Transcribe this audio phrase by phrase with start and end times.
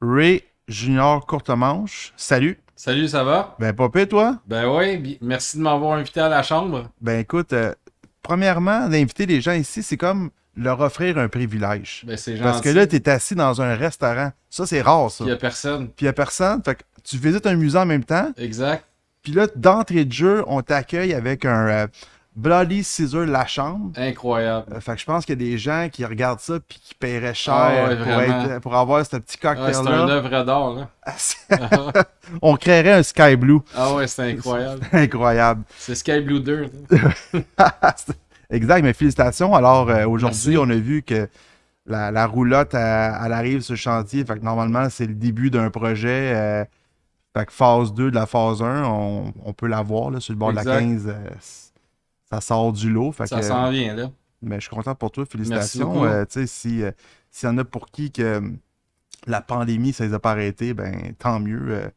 [0.00, 2.12] Ray Junior Courtemanche.
[2.16, 2.58] Salut.
[2.76, 3.56] Salut, ça va?
[3.58, 4.38] Ben, pas toi?
[4.46, 6.90] Ben oui, merci de m'avoir invité à la chambre.
[7.00, 7.72] Ben, écoute, euh,
[8.22, 12.04] premièrement, d'inviter les gens ici, c'est comme leur offrir un privilège.
[12.06, 12.44] Ben, c'est gentil.
[12.44, 14.32] Parce que là, tu es assis dans un restaurant.
[14.50, 15.24] Ça, c'est rare, ça.
[15.24, 15.88] Puis il a personne.
[15.88, 16.62] Puis il a personne.
[16.64, 18.32] Fait que tu visites un musée en même temps.
[18.36, 18.84] Exact.
[19.22, 21.86] Puis là, d'entrée de jeu, on t'accueille avec un euh,
[22.36, 23.92] Bloody Scissor La Chambre.
[23.96, 24.66] Incroyable.
[24.74, 26.94] Euh, fait que je pense qu'il y a des gens qui regardent ça puis qui
[26.94, 28.44] paieraient cher Ah ouais, pour, vraiment.
[28.46, 30.02] être- pour avoir ce petit Ouais, c'est cocktail-là.
[30.02, 30.88] un œuvre d'art, là.
[32.42, 33.60] on créerait un Sky Blue.
[33.76, 34.80] ah ouais, c'est incroyable.
[34.92, 35.62] Incroyable.
[35.78, 36.70] C'est Sky Blue 2.
[38.50, 39.54] exact, mais félicitations.
[39.54, 41.28] Alors, euh, aujourd'hui, on a vu que
[41.86, 44.24] la, la roulotte, elle, elle arrive sur le chantier.
[44.24, 46.32] Fait que normalement, c'est le début d'un projet.
[46.34, 46.64] euh,
[47.36, 50.32] fait que phase 2 de la phase 1, on, on peut la voir là, sur
[50.32, 50.78] le bord de la Exact.
[50.80, 51.14] 15.
[52.34, 53.12] Ça sort du lot.
[53.12, 54.10] Fait Ça s'en vient, là.
[54.42, 55.24] Mais je suis content pour toi.
[55.26, 56.04] Félicitations.
[56.04, 56.90] Euh, tu sais, si, euh,
[57.30, 58.40] s'il y en a pour qui que euh,
[59.26, 61.66] la pandémie, ça les a pas arrêtés, ben tant mieux.
[61.68, 61.88] euh,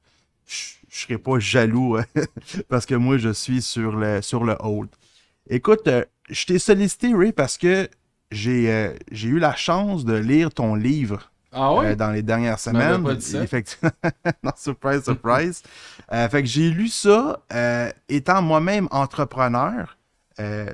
[0.45, 1.97] je je serais pas jaloux
[2.69, 4.87] parce que moi, je suis sur le, sur le hold.
[5.49, 7.89] Écoute, euh, je t'ai sollicité, Ray, parce que
[8.31, 13.03] j'ai euh, eu la chance de lire ton livre Ah dans les dernières semaines.
[13.03, 13.43] pas dit ça.
[13.43, 13.91] Effectivement.
[14.43, 15.61] non, surprise, surprise.
[16.09, 17.41] Fait que j'ai lu ça,
[18.07, 19.96] étant moi-même entrepreneur.
[20.39, 20.73] Euh,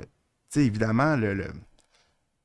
[0.56, 1.46] évidemment, le, le...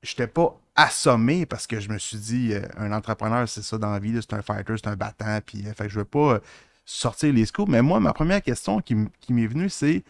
[0.03, 3.91] j'étais pas assommé parce que je me suis dit, euh, un entrepreneur, c'est ça dans
[3.91, 5.39] la vie, c'est un fighter, c'est un battant.
[5.45, 6.39] Puis, euh, fait que je veux pas euh,
[6.85, 7.69] sortir les scoops.
[7.69, 10.03] Mais moi, ma première question qui, m'est venue, c'est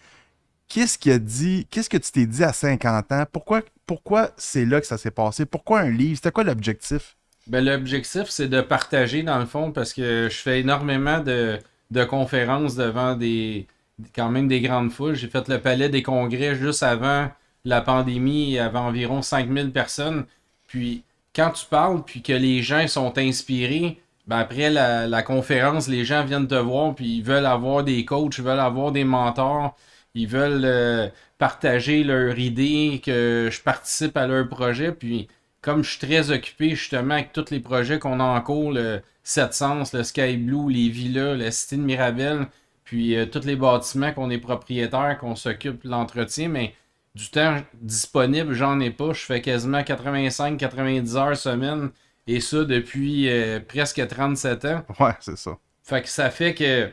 [0.68, 3.26] qu'est-ce qui a dit, qu'est-ce que tu t'es dit à 50 ans?
[3.32, 5.46] Pourquoi, pourquoi c'est là que ça s'est passé?
[5.46, 6.18] Pourquoi un livre?
[6.18, 7.16] C'était quoi l'objectif?
[7.48, 12.76] Ben, l'objectif, c'est de partager, dans le fond, parce que je fais énormément de conférences
[12.76, 13.66] devant des
[14.16, 15.16] quand même des grandes foules.
[15.16, 17.30] J'ai fait le palais des congrès juste avant
[17.66, 20.26] la pandémie, avait environ 5000 personnes.
[20.68, 21.04] Puis,
[21.36, 26.24] quand tu parles, puis que les gens sont inspirés, ben après la, conférence, les gens
[26.24, 29.76] viennent te voir, puis ils veulent avoir des coachs, ils veulent avoir des mentors,
[30.14, 31.08] ils veulent euh,
[31.38, 35.28] partager leur idée, que je participe à leur projet, puis
[35.62, 39.02] comme je suis très occupé justement avec tous les projets qu'on a en cours, le
[39.24, 42.48] 7 Sens, le Sky Blue, les villas, la Cité de Mirabel,
[42.90, 46.74] puis euh, tous les bâtiments qu'on est propriétaire, qu'on s'occupe de l'entretien, mais
[47.14, 49.14] du temps disponible, j'en ai pas.
[49.14, 51.92] Je fais quasiment 85-90 heures semaine,
[52.26, 54.84] et ça depuis euh, presque 37 ans.
[55.00, 55.52] Ouais, c'est ça.
[55.84, 56.90] Fait que ça fait que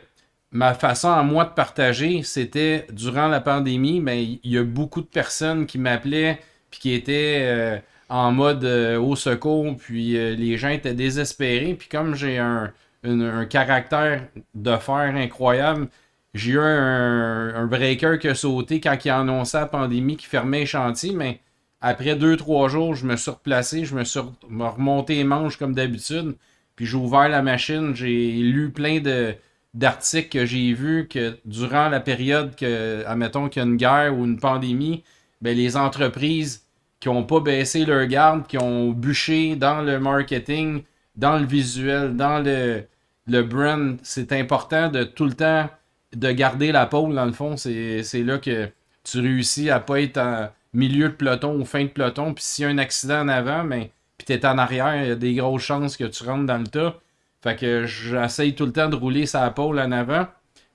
[0.51, 5.01] ma façon à moi de partager, c'était durant la pandémie, ben il y a beaucoup
[5.01, 6.41] de personnes qui m'appelaient
[6.71, 7.79] puis qui étaient euh,
[8.11, 11.73] en mode au secours, puis les gens étaient désespérés.
[11.73, 12.71] Puis comme j'ai un,
[13.07, 15.89] un caractère de fer incroyable,
[16.35, 20.61] j'ai eu un, breaker qui a sauté quand il a annoncé la pandémie qui fermait
[20.61, 21.41] les chantiers, mais
[21.81, 25.75] après deux, trois jours, je me suis replacé, je me suis remonté les manches comme
[25.75, 26.37] d'habitude.
[26.75, 29.35] Puis j'ai ouvert la machine, j'ai lu plein de
[29.75, 34.19] d'articles que j'ai vus que durant la période que, admettons qu'il y a une guerre
[34.19, 35.05] ou une pandémie,
[35.43, 36.65] ben les entreprises
[36.99, 40.83] qui n'ont pas baissé leur garde, qui ont bûché dans le marketing,
[41.15, 42.85] dans le visuel, dans le,
[43.27, 45.69] le brand, c'est important de tout le temps
[46.15, 47.57] de garder la pôle, dans le fond.
[47.57, 48.71] C'est là que
[49.05, 52.35] tu réussis à pas être en milieu de peloton ou fin de peloton.
[52.35, 53.87] Puis s'il y a un accident en avant, ben,
[54.19, 56.67] puis t'es en arrière, il y a des grosses chances que tu rentres dans le
[56.67, 57.01] tas.
[57.43, 60.27] Fait que j'essaye tout le temps de rouler sa pôle en avant.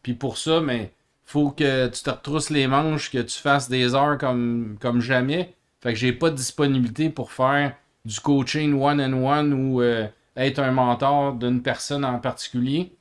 [0.03, 0.91] Puis pour ça, mais
[1.25, 5.53] faut que tu te retrousses les manches, que tu fasses des heures comme, comme jamais.
[5.81, 7.75] Fait que j'ai pas de disponibilité pour faire
[8.05, 12.95] du coaching one-on-one ou euh, être un mentor d'une personne en particulier.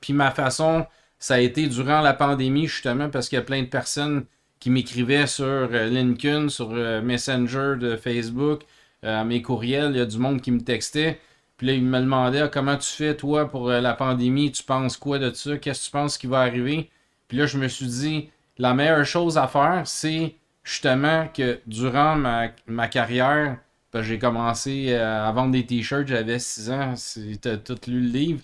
[0.00, 0.86] Puis ma façon,
[1.18, 4.24] ça a été durant la pandémie, justement, parce qu'il y a plein de personnes
[4.60, 8.62] qui m'écrivaient sur euh, LinkedIn, sur euh, Messenger de Facebook,
[9.04, 11.20] euh, à mes courriels, il y a du monde qui me textait.
[11.56, 14.62] Puis là, il me demandait Ah, comment tu fais, toi, pour euh, la pandémie, tu
[14.62, 16.90] penses quoi de ça, qu'est-ce que tu penses qui va arriver?
[17.28, 22.16] Puis là, je me suis dit, la meilleure chose à faire, c'est justement que durant
[22.16, 23.58] ma, carrière,
[24.00, 28.08] j'ai commencé euh, à vendre des t-shirts, j'avais 6 ans, si t'as tout lu le
[28.08, 28.40] livre,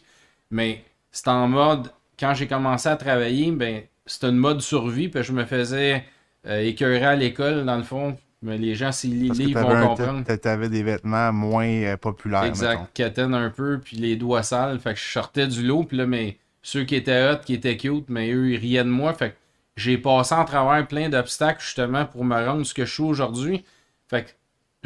[0.50, 5.23] mais c'est en mode, quand j'ai commencé à travailler, ben, c'était une mode survie, puis
[5.23, 6.05] je me faisais
[6.46, 8.17] euh, écœurer à l'école, dans le fond.
[8.43, 10.25] Mais les gens, s'ils lisent t'avais, vont comprendre.
[10.25, 12.44] t'a- t'avais des vêtements moins euh, populaires.
[12.44, 14.78] Exact, quétaine un peu, puis les doigts sales.
[14.78, 17.76] Fait que je sortais du lot, puis là, mais ceux qui étaient hot, qui étaient
[17.76, 19.12] cute, mais eux, ils riaient de moi.
[19.12, 19.37] Fait que
[19.76, 23.64] j'ai passé en travers plein d'obstacles, justement, pour me rendre ce que je suis aujourd'hui.
[24.08, 24.31] Fait que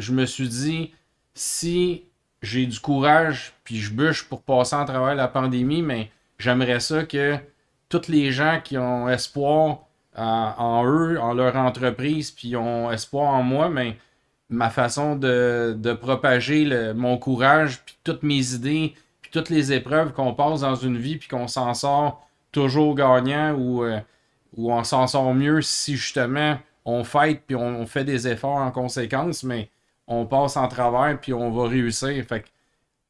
[0.03, 0.93] je me suis dit,
[1.33, 2.03] si
[2.41, 7.03] j'ai du courage, puis je bûche pour passer en travers la pandémie, mais j'aimerais ça
[7.05, 7.37] que
[7.89, 9.79] tous les gens qui ont espoir
[10.15, 13.97] en, en eux, en leur entreprise, puis ont espoir en moi, mais
[14.49, 19.73] ma façon de, de propager le- mon courage, puis toutes mes idées, puis toutes les
[19.73, 23.99] épreuves qu'on passe dans une vie, puis qu'on s'en sort toujours gagnant ou, euh,
[24.57, 28.71] ou on s'en sort mieux si justement on fête puis on, fait des efforts en
[28.71, 29.69] conséquence, mais
[30.07, 32.23] on passe en travers puis on va réussir.
[32.25, 32.47] Fait que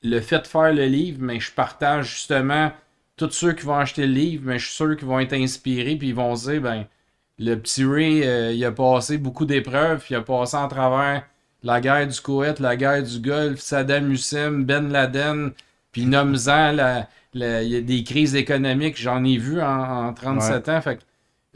[0.03, 2.71] le fait de faire le livre, mais je partage justement
[3.15, 5.95] tous ceux qui vont acheter le livre, mais je suis sûr qu'ils vont être inspirés
[5.95, 6.85] puis ils vont se dire ben
[7.39, 11.23] le petit Ray, euh, il a passé beaucoup d'épreuves, il a passé en travers
[11.63, 15.51] la guerre du Koweït, la guerre du Golfe, Saddam Hussein, Ben Laden,
[15.91, 20.81] puis nomme-en, il y a des crises économiques, j'en ai vu en, 37 ans.
[20.81, 20.99] Fait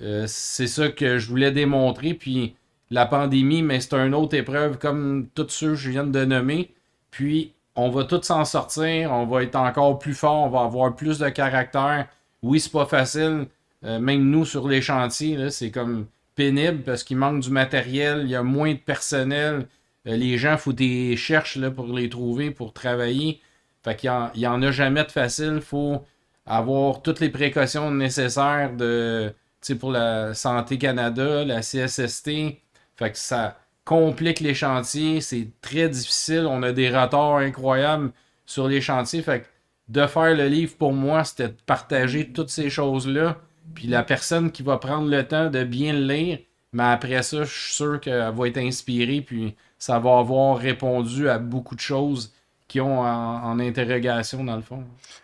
[0.02, 2.14] euh, c'est ça que je voulais démontrer.
[2.14, 2.56] Puis
[2.90, 6.74] la pandémie, mais c'est une autre épreuve comme tous ceux que je viens de nommer.
[7.12, 10.96] Puis on va tous s'en sortir, on va être encore plus fort, on va avoir
[10.96, 12.08] plus de caractère.
[12.42, 13.48] Oui, c'est pas facile.
[13.84, 18.30] Euh, même nous sur les chantiers, c'est comme pénible parce qu'il manque du matériel, il
[18.30, 19.68] y a moins de personnel.
[20.08, 23.42] Euh, les gens, faut des cherches là, pour les trouver, pour travailler.
[23.84, 25.54] Fait qu'il n'y en, a jamais de facile.
[25.56, 26.04] Il faut
[26.46, 29.34] avoir toutes les précautions nécessaires de,
[29.80, 32.58] pour la Santé Canada, la CSST.
[32.98, 35.22] Fait que ça complique les chantiers.
[35.22, 36.46] C'est très difficile.
[36.50, 38.12] On a des retards incroyables
[38.46, 39.22] sur les chantiers.
[39.22, 39.46] Fait que
[39.88, 43.38] de faire le livre pour moi, c'était de partager toutes ces choses-là.
[43.74, 46.40] Puis la personne qui va prendre le temps de bien le lire,
[46.74, 49.22] mais après ça, je suis sûr qu'elle va être inspirée.
[49.22, 52.34] Puis ça va avoir répondu à beaucoup de choses
[52.68, 54.84] qui ont en, interrogation, dans le fond.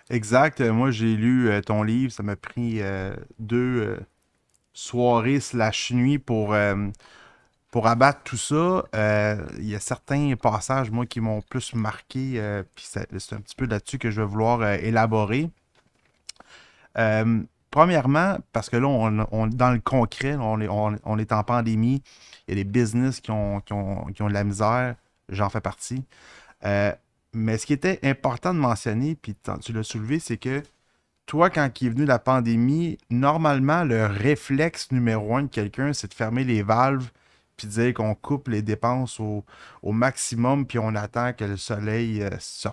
[0.09, 0.61] Exact.
[0.61, 2.13] Euh, moi, j'ai lu euh, ton livre.
[2.13, 3.97] Ça m'a pris euh, deux
[4.73, 6.55] soirées slash nuit pour,
[7.73, 8.85] pour abattre tout ça.
[9.57, 12.63] Il y a certains passages, moi, qui m'ont plus marqué.
[12.75, 15.49] Puis c'est un petit peu là-dessus que je vais vouloir élaborer.
[17.71, 22.03] premièrement, parce que là, on, dans le concret, on, est, on, en pandémie.
[22.47, 24.93] Il y a des business qui ont, qui ont, qui ont de la misère.
[25.29, 26.05] J'en fais partie.
[26.61, 30.61] Mais ce qui était important de mentionner, puis tu l'as soulevé, c'est que
[31.25, 36.09] toi, quand il est venu la pandémie, normalement, le réflexe numéro un de quelqu'un, c'est
[36.09, 37.09] de fermer les valves,
[37.57, 39.43] puis dire qu'on coupe les dépenses au,
[39.83, 42.67] maximum, puis on attend que le soleil euh, se.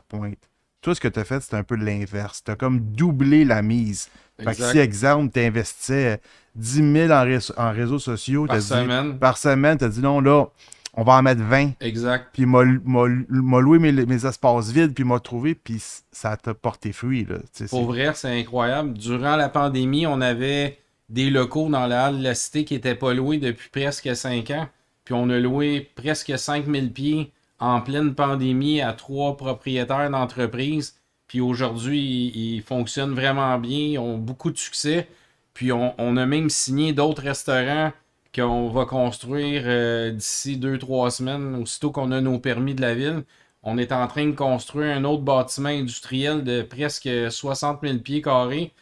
[0.82, 2.42] Toi, ce que tu as fait, c'est un peu l'inverse.
[2.42, 4.08] Tu as comme doublé la mise.
[4.38, 6.20] Fait que si, exemple, tu investissais
[6.54, 7.12] 10 000
[7.58, 10.46] en, réseaux sociaux, par semaine, par semaine, tu as dit non, là,
[10.94, 11.72] on va en mettre 20.
[11.80, 12.28] Exact.
[12.32, 17.26] Puis m'a loué mes, espaces vides, puis m'a trouvé, puis ça t'a porté fruit.
[17.28, 17.36] Là.
[17.68, 18.94] Pour vrai, c'est incroyable.
[18.94, 20.78] Durant la pandémie, on avait
[21.10, 24.50] des locaux dans la halle de la cité qui n'étaient pas loués depuis presque 5
[24.50, 24.68] ans.
[25.04, 30.96] Puis on a loué presque 5000 pieds en pleine pandémie à trois propriétaires d'entreprises.
[31.26, 35.08] Puis aujourd'hui, ils, fonctionnent vraiment bien, ils ont beaucoup de succès.
[35.52, 37.92] Puis on, a même signé d'autres restaurants
[38.34, 42.94] qu'on va construire euh, d'ici deux, trois semaines, aussitôt qu'on a nos permis de la
[42.94, 43.24] ville.
[43.62, 48.22] On est en train de construire un autre bâtiment industriel de presque 60 000 pieds
[48.22, 48.72] carrés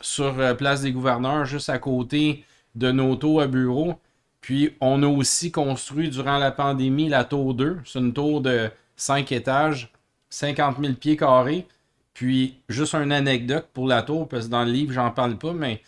[0.00, 2.44] sur, euh, Place des Gouverneurs, juste à côté
[2.74, 3.94] de nos tours à bureau.
[4.40, 7.78] Puis on a aussi construit durant la pandémie la tour 2.
[7.84, 9.92] C'est une tour de 5 étages,
[10.30, 11.66] 50 000 pieds carrés.
[12.14, 15.52] Puis juste une anecdote pour la tour, parce que dans le livre, j'en parle pas,
[15.52, 15.82] mais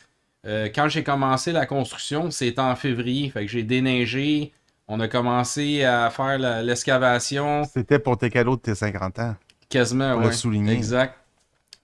[0.47, 3.31] euh, quand j'ai commencé la construction, c'était en février.
[3.31, 4.53] Fait que j'ai déneigé.
[4.89, 7.65] On a commencé à faire l'excavation.
[7.65, 9.37] C'était pour tes cadeaux de tes 50 ans.
[9.69, 10.33] Quasiment, oui.
[10.33, 10.73] souligner.
[10.73, 11.15] Exact.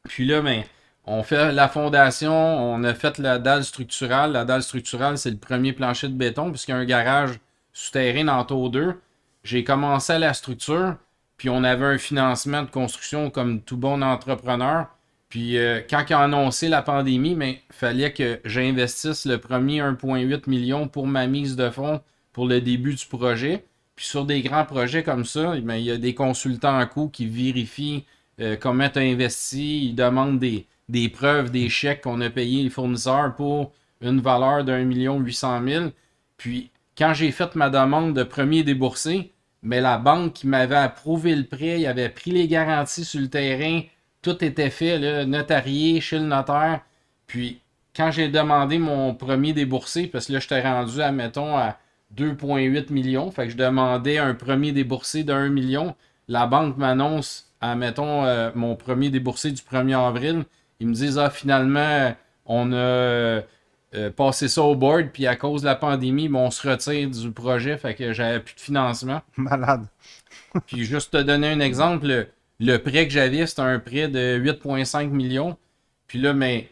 [0.09, 0.62] Puis là, ben,
[1.06, 4.32] on fait la fondation, on a fait la dalle structurale.
[4.32, 7.40] La dalle structurale, c'est le premier plancher de béton, puisqu'il y a un garage
[7.73, 8.94] souterrain dans Tour 2.
[9.42, 10.96] J'ai commencé la structure,
[11.37, 14.87] puis on avait un financement de construction comme tout bon entrepreneur.
[15.28, 20.49] Puis euh, quand il a annoncé la pandémie, mais fallait que j'investisse le premier 1,8
[20.49, 22.00] million pour ma mise de fonds
[22.32, 23.64] pour le début du projet.
[23.96, 27.08] Puis sur des grands projets comme ça, ben, il y a des consultants en coût
[27.08, 28.04] qui vérifient
[28.40, 32.62] euh, comment tu as investi, ils demandent des, des preuves, des chèques qu'on a payé
[32.62, 35.93] les fournisseurs pour une valeur d'un million huit cent mille.
[36.37, 41.35] Puis quand j'ai fait ma demande de premier déboursé, mais la banque qui m'avait approuvé
[41.35, 43.81] le prêt, il avait pris les garanties sur le terrain,
[44.23, 46.81] tout était fait, là, notarié chez le notaire.
[47.26, 47.61] Puis,
[47.97, 51.79] quand j'ai demandé mon premier déboursé, parce que là, j'étais rendu, à, à
[52.17, 55.95] 2,8 millions, fait que je demandais un premier déboursé 1 million.
[56.29, 60.45] La banque m'annonce, à, mettons, euh, mon premier déboursé du 1er avril.
[60.81, 62.14] Ils me disent, ah, finalement,
[62.47, 66.69] on a euh, passé ça au board, puis à cause de la pandémie, on se
[66.69, 69.23] retire du projet, fait que j'avais plus de financement.
[69.37, 69.87] Malade.
[70.66, 72.28] puis, juste te donner un exemple,
[72.61, 75.57] le prêt que j'avais, c'était un prêt de 8,5 millions.
[76.07, 76.69] Puis là, mais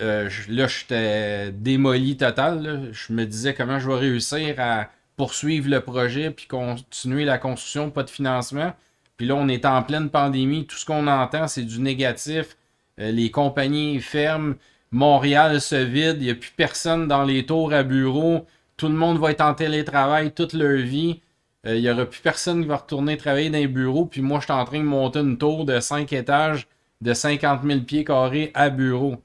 [0.00, 2.90] euh, là, j'étais démoli total.
[2.92, 7.90] Je me disais comment je vais réussir à poursuivre le projet puis continuer la construction,
[7.90, 8.72] pas de financement.
[9.16, 10.66] Puis là, on est en pleine pandémie.
[10.66, 12.56] Tout ce qu'on entend, c'est du négatif.
[12.98, 14.54] Euh, les compagnies ferment.
[14.90, 16.16] Montréal se vide.
[16.20, 18.46] Il n'y a plus personne dans les tours à bureau.
[18.76, 21.20] Tout le monde va être en télétravail toute leur vie.
[21.66, 24.06] Euh, il n'y aura plus personne qui va retourner travailler dans les bureaux.
[24.06, 26.66] Puis moi, je suis en train de monter une tour de 5 étages
[27.00, 29.16] de 50 000 pieds carrés à bureau.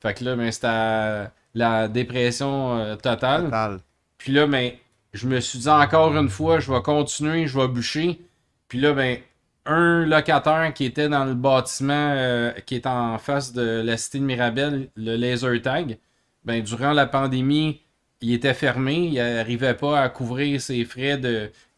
[0.00, 3.44] Fait que là, ben, c'était la dépression euh, totale.
[3.44, 3.80] Total.
[4.18, 4.72] Puis là, ben,
[5.12, 8.20] je me suis dit encore une fois, je vais continuer, je vais bûcher.
[8.68, 9.18] Puis là, ben,
[9.66, 14.18] un locataire qui était dans le bâtiment euh, qui est en face de la cité
[14.18, 15.98] de Mirabel, le laser tag,
[16.44, 17.82] ben, durant la pandémie,
[18.20, 21.18] il était fermé, il n'arrivait pas à couvrir ses frais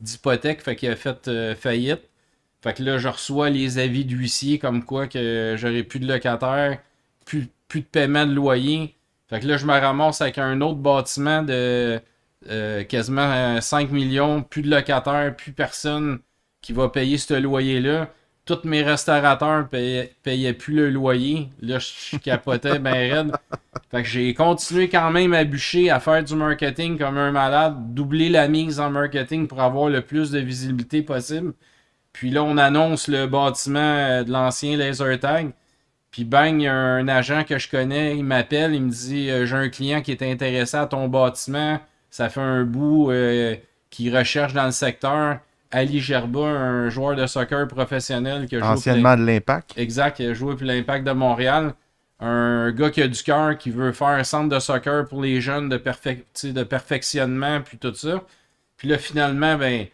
[0.01, 2.03] d'hypothèque, fait qu'il a fait euh, faillite.
[2.63, 6.81] Fait que là, je reçois les avis d'huissier comme quoi que j'aurais plus de locataire,
[7.25, 8.97] plus, plus de paiement de loyer.
[9.29, 12.01] Fait que là, je me ramasse avec un autre bâtiment de
[12.51, 16.21] euh, quasiment 5 millions, plus de locataires, plus personne
[16.61, 18.09] qui va payer ce loyer-là.
[18.45, 21.51] Tous mes restaurateurs payaient, payaient plus le loyer.
[21.61, 23.33] Là, je capotais ben raide.
[23.91, 28.29] Fait j'ai continué quand même à bûcher, à faire du marketing comme un malade, doubler
[28.29, 31.55] la mise en marketing pour avoir le plus de visibilité possible.
[32.13, 35.53] Puis là, on annonce le bâtiment euh, de l'ancien laser tag.
[36.11, 39.69] Puis bang, un agent que je connais, il m'appelle, il me dit euh, J'ai un
[39.69, 41.81] client qui est intéressé à ton bâtiment.
[42.11, 43.57] Ça fait un bout euh,
[43.91, 45.39] qui recherche dans le secteur.
[45.71, 49.73] Ali Gerba, un joueur de soccer professionnel qui a joué Anciennement de l'impact.
[49.77, 51.75] Exact, qui a joué pour l'Impact de Montréal.
[52.21, 55.41] Un gars qui a du cœur, qui veut faire un centre de soccer pour les
[55.41, 56.25] jeunes de, perfec-
[56.65, 58.23] perfectionnement, puis tout ça.
[58.77, 59.87] Puis là, finalement, ben,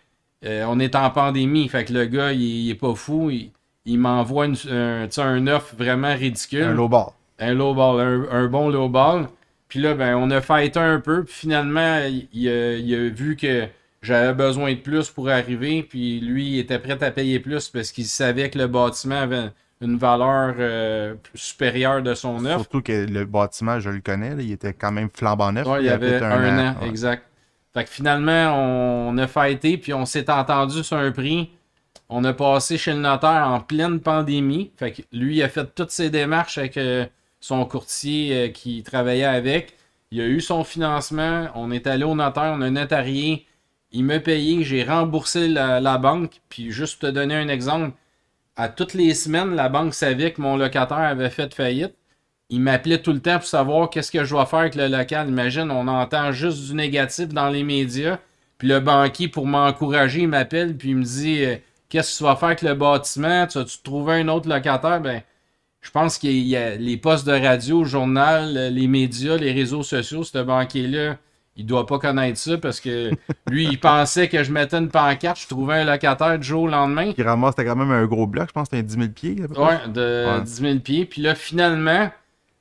[0.45, 1.69] euh, on est en pandémie.
[1.69, 3.31] Fait que le gars, il, il est pas fou.
[3.31, 3.51] Il,
[3.85, 7.09] il m'envoie un, un offre vraiment ridicule Un low ball.
[7.39, 9.27] un low ball, un, un bon low ball.
[9.69, 11.25] Puis là, ben, on a fighté un peu.
[11.25, 13.67] Puis finalement, il, il a, il a vu que
[14.05, 15.83] j'avais besoin de plus pour arriver.
[15.83, 19.51] Puis lui, il était prêt à payer plus parce qu'il savait que le bâtiment avait
[19.81, 22.61] une valeur euh, supérieure de son offre.
[22.61, 25.67] Surtout que le bâtiment, je le connais, là, il était quand même flambant neuf.
[25.67, 26.89] Ouais, il y avait un, an, ouais.
[26.89, 27.25] exact.
[27.73, 31.51] Fait que finalement, on a fighté, puis on s'est entendu sur un prix.
[32.09, 34.71] On a passé chez le notaire en pleine pandémie.
[34.77, 37.07] Fait que lui, il a fait toutes ses démarches avec euh,
[37.41, 39.75] son courtier euh, qui travaillait avec.
[40.13, 41.49] Il a eu son financement.
[41.57, 43.47] On est allé au notaire, on a notarié.
[43.95, 46.41] Il m'a payé, j'ai remboursé la, banque.
[46.49, 47.97] Puis juste te donner un exemple,
[48.57, 51.95] à toutes les semaines, la banque savait que mon locataire avait fait faillite.
[52.51, 55.29] Il m'appelait tout le temps pour savoir qu'est-ce que je dois faire avec le local.
[55.29, 58.19] Imagine, on entend juste du négatif dans les médias.
[58.59, 61.57] Puis le banquier, pour m'encourager, il m'appelle puis il me dit euh,
[61.89, 63.47] Qu'est-ce que tu vas faire avec le bâtiment?
[63.47, 65.01] Tu as-tu trouvé un autre locataire?
[65.01, 65.23] Ben,
[65.81, 70.25] je pense qu'il y a les postes de radio, journal, les médias, les réseaux sociaux.
[70.25, 71.19] Ce banquier-là,
[71.57, 73.11] il doit pas connaître ça parce que
[73.49, 76.69] lui, il pensait que je mettais une pancarte, je trouvais un locataire du jour au
[76.69, 77.13] lendemain.
[77.13, 79.45] Qui ramasse, quand même un gros bloc, je pense que c'était un 10 000 pieds.
[79.45, 79.63] à peu près.
[79.63, 80.43] Ouais, de Ouais.
[80.43, 81.05] 10 000 pieds.
[81.05, 82.11] Puis là, finalement,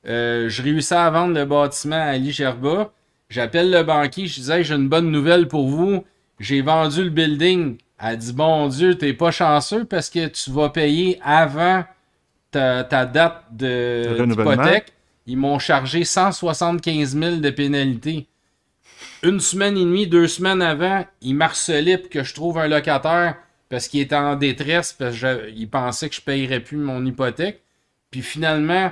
[0.08, 2.92] euh, je réussis à vendre le bâtiment à Ali Gerba.
[3.30, 6.04] J'appelle le banquier, je disais, Hey, j'ai une bonne nouvelle pour vous.
[6.40, 7.78] J'ai vendu le building.
[8.06, 11.86] Elle dit, bon Dieu, t'es pas chanceux parce que tu vas payer avant
[12.52, 14.94] ta, ta date de d'hypothèque.
[15.26, 18.28] Ils m'ont chargé 175 000 de pénalité.
[19.24, 23.36] Une semaine et demie, deux semaines avant, il m'harcelait pour que je trouve un locataire
[23.69, 27.62] parce qu'il était en détresse, parce qu'il pensait que je payerais plus mon hypothèque.
[28.12, 28.91] Puis finalement,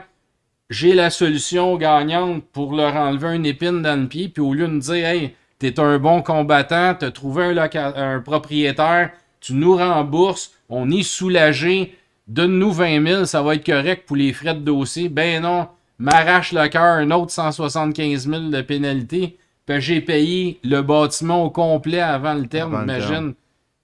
[0.71, 4.29] j'ai la solution gagnante pour leur enlever une épine dans le pied.
[4.29, 7.57] Puis au lieu de me dire, hey, t'es un bon combattant, t'as trouvé un,
[7.95, 11.95] un propriétaire, tu nous rembourses, on est soulagé,
[12.27, 15.09] donne-nous 20 000, ça va être correct pour les frais de dossier.
[15.09, 15.67] Ben non,
[15.99, 19.37] m'arrache le cœur, un autre 175 000 de pénalité.
[19.69, 23.09] J'ai payé le bâtiment au complet avant le terme, Avant le imagine.
[23.09, 23.33] terme.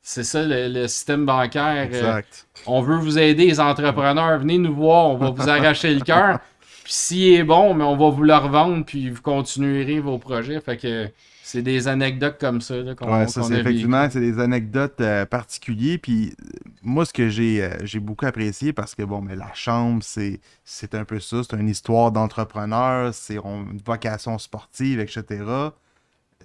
[0.01, 1.89] C'est ça le, le système bancaire.
[1.93, 2.21] euh,
[2.65, 4.39] on veut vous aider, les entrepreneurs.
[4.39, 6.39] Venez nous voir, on va vous arracher le cœur.
[6.83, 10.61] Puis s'il est bon, mais on va vous le revendre, puis vous continuerez vos projets.
[10.61, 11.09] Fait que
[11.47, 15.25] c'est des anecdotes comme ça là, qu'on Ouais, ça, c'est effectivement, c'est des anecdotes euh,
[15.25, 15.97] particulières.
[16.01, 16.49] Puis euh,
[16.81, 20.93] moi, ce que j'ai euh, j'ai beaucoup apprécié, parce que bon, mais la chambre, c'est
[20.93, 21.37] un peu ça.
[21.43, 25.71] C'est une histoire d'entrepreneur, c'est une vocation sportive, etc.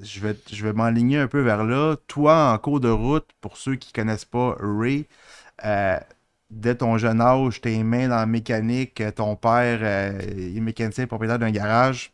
[0.00, 1.96] Je vais, je vais m'enligner un peu vers là.
[2.06, 5.06] Toi, en cours de route, pour ceux qui connaissent pas Ray,
[5.64, 5.98] euh,
[6.50, 11.50] dès ton jeune âge, tes mains dans la mécanique, ton père est mécanicien propriétaire d'un
[11.50, 12.12] garage.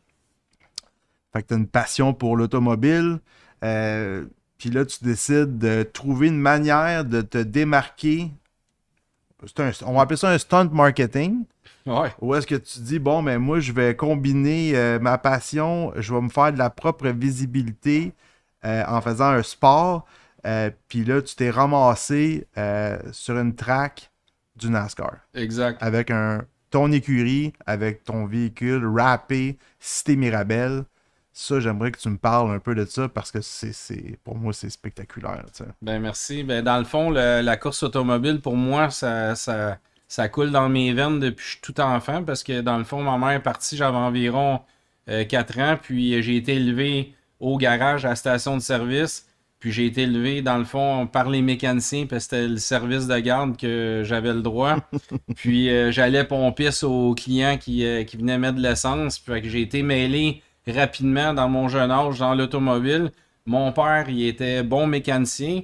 [1.33, 3.21] Fait que tu as une passion pour l'automobile.
[3.65, 4.25] Euh,
[4.57, 8.31] puis là, tu décides de trouver une manière de te démarquer.
[9.59, 11.45] Un- on va appeler ça un stunt marketing.
[11.87, 12.13] Ouais.
[12.21, 16.13] Où est-ce que tu dis, bon, ben moi, je vais combiner euh, ma passion, je
[16.13, 18.13] vais me faire de la propre visibilité
[18.65, 20.07] euh, en faisant un sport.
[20.47, 22.47] Euh, puis là, tu t'es ramassé
[23.13, 24.11] sur une track
[24.57, 25.19] du NASCAR.
[25.35, 25.81] Exact.
[25.81, 30.85] Avec un, ton écurie, avec ton véhicule râpé, Cité Mirabelle.
[31.41, 34.53] Ça, j'aimerais que tu me parles un peu de ça parce que c'est, pour moi,
[34.53, 35.45] c'est spectaculaire.
[35.81, 36.43] Ben merci.
[36.43, 39.79] Ben, dans le fond, la course automobile, pour moi, ça, ça,
[40.09, 42.83] ça, coule dans mes veines depuis que je suis tout enfant parce que dans le
[42.83, 44.63] fond, ma mère est partie, j'avais environ
[45.07, 49.29] 4 ans, puis j'ai été élevé au garage à la station de service.
[49.61, 53.07] Puis j'ai été élevé, dans le fond, par les mécaniciens, parce que c'était le service
[53.07, 54.77] de garde que j'avais le droit.
[55.37, 59.21] puis euh, j'allais pomper aux clients qui, euh, qui venaient mettre de l'essence.
[59.21, 63.11] Puis j'ai été mêlé rapidement dans mon jeune âge dans l'automobile.
[63.47, 65.63] Mon père, il était bon mécanicien,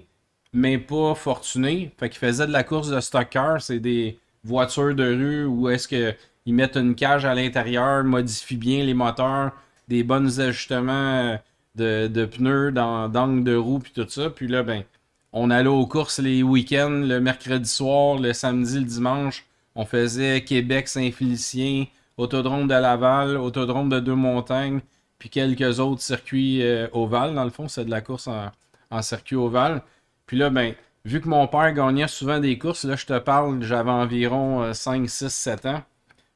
[0.52, 1.92] mais pas fortuné.
[1.98, 3.36] Fait qu'il faisait de la course de stock.
[3.58, 8.84] C'est des voitures de rue où est-ce qu'ils mettent une cage à l'intérieur, modifient bien
[8.84, 9.52] les moteurs,
[9.88, 11.38] des bons ajustements
[11.74, 14.30] de, pneus, d'angle de roue, puis tout ça.
[14.30, 14.84] Puis là, ben,
[15.32, 19.44] on allait aux courses les week-ends, le mercredi soir, le samedi, le dimanche.
[19.74, 24.80] On faisait Québec, Saint-Félicien, Autodrome de Laval, Autodrome de Deux-Montagnes,
[25.18, 27.34] puis quelques autres circuits euh, ovales.
[27.34, 29.82] Dans le fond, c'est de la course en, circuit ovale.
[30.26, 33.62] Puis là, ben, vu que mon père gagnait souvent des courses, là, je te parle,
[33.62, 35.82] j'avais environ 5, 6, 7 ans.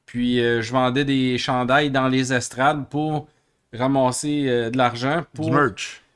[0.08, 3.28] Puis euh, je vendais des chandails dans les estrades pour
[3.74, 5.54] ramasser euh, de l'argent pour,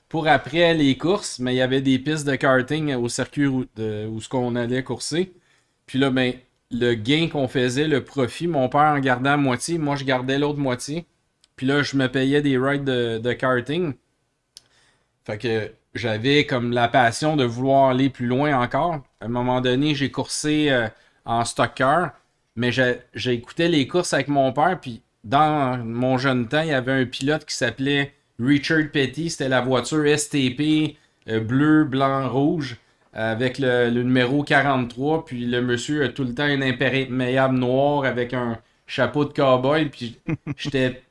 [0.08, 3.66] pour après les courses, mais il y avait des pistes de karting au circuit où,
[3.76, 5.34] ce qu'on allait courser.
[5.84, 6.32] Puis là, ben,
[6.70, 10.38] le gain qu'on faisait, le profit, mon père en gardait à moitié, moi je gardais
[10.38, 11.04] l'autre moitié.
[11.56, 13.94] Puis là, je me payais des rides de, karting.
[15.24, 19.02] Fait que j'avais comme la passion de vouloir aller plus loin encore.
[19.20, 20.88] À un moment donné, j'ai coursé euh,
[21.24, 22.12] en stock car,
[22.56, 22.70] mais
[23.26, 27.06] écouté les courses avec mon père, puis dans mon jeune temps, il y avait un
[27.06, 29.30] pilote qui s'appelait Richard Petty.
[29.30, 30.96] C'était la voiture STP
[31.28, 32.76] euh, bleu, blanc, rouge
[33.12, 35.24] avec le, numéro 43.
[35.24, 39.86] Puis le monsieur a tout le temps un imperméable noir avec un chapeau de cowboy.
[39.86, 40.18] Puis
[40.56, 41.02] j'étais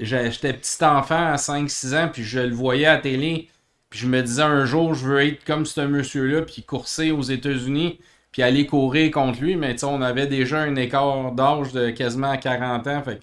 [0.00, 3.48] j'étais petit enfant à 5-6 ans, puis je le voyais à la télé.
[3.90, 7.22] Puis je me disais un jour, je veux être comme ce monsieur-là, puis courser aux
[7.22, 7.98] États-Unis,
[8.30, 9.56] puis aller courir contre lui.
[9.56, 13.02] Mais tu sais, on avait déjà un écart d'âge de quasiment 40 ans.
[13.02, 13.20] Fait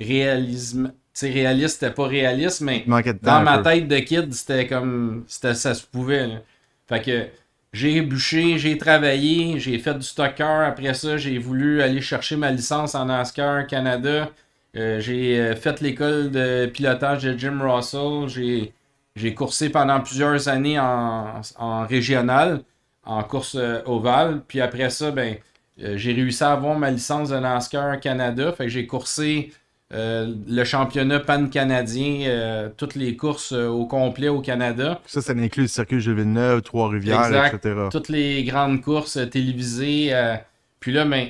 [0.00, 0.92] réalisme.
[1.12, 2.84] C'est réaliste, c'était pas réaliste, mais
[3.22, 5.24] dans ma tête de kid, c'était comme.
[5.26, 6.28] ça se pouvait.
[6.88, 7.26] Fait que
[7.72, 10.64] j'ai bûché, j'ai travaillé, j'ai fait du stocker.
[10.66, 14.30] Après ça, j'ai voulu aller chercher ma licence en NASCAR Canada.
[14.76, 18.28] Euh, j'ai euh, fait l'école de pilotage de Jim Russell.
[19.16, 22.62] J'ai coursé pendant plusieurs années en, en régional,
[23.04, 24.42] en course euh, ovale.
[24.46, 25.36] Puis après ça, ben,
[25.78, 28.52] j'ai réussi à avoir ma licence de NASCAR Canada.
[28.52, 29.52] Fait que j'ai coursé
[29.90, 35.00] le championnat pan-canadien, toutes les courses au complet au Canada.
[35.06, 37.86] Ça, ça inclut le circuit Gilles Villeneuve, Trois-Rivières, etc.
[37.90, 40.12] Toutes les grandes courses télévisées.
[40.80, 41.28] puis là, ben,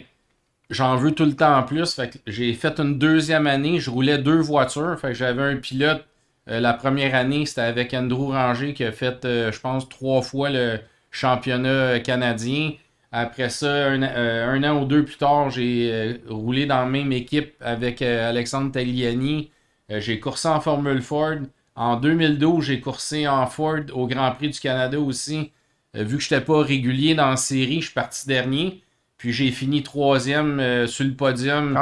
[0.71, 2.01] j'en veux tout le temps en plus.
[2.27, 4.99] J'ai fait une deuxième année, je roulais deux voitures.
[5.13, 6.05] J'avais un pilote.
[6.47, 10.79] la première année, c'était avec Andrew Ranger qui a fait, je pense, trois fois le
[11.11, 12.73] championnat canadien.
[13.11, 17.13] Après ça, euh, un, an ou deux plus tard, j'ai euh, roulé dans la même
[17.13, 19.51] équipe avec euh, Alexandre Tagliani.
[19.89, 21.39] j'ai coursé en Formule Ford.
[21.75, 25.53] En 2012, j'ai coursé en Ford au Grand Prix du Canada aussi.
[25.95, 28.83] vu que je n'étais pas régulier dans la série, je suis parti dernier.
[29.19, 31.77] Puis j'ai fini troisième sur le podium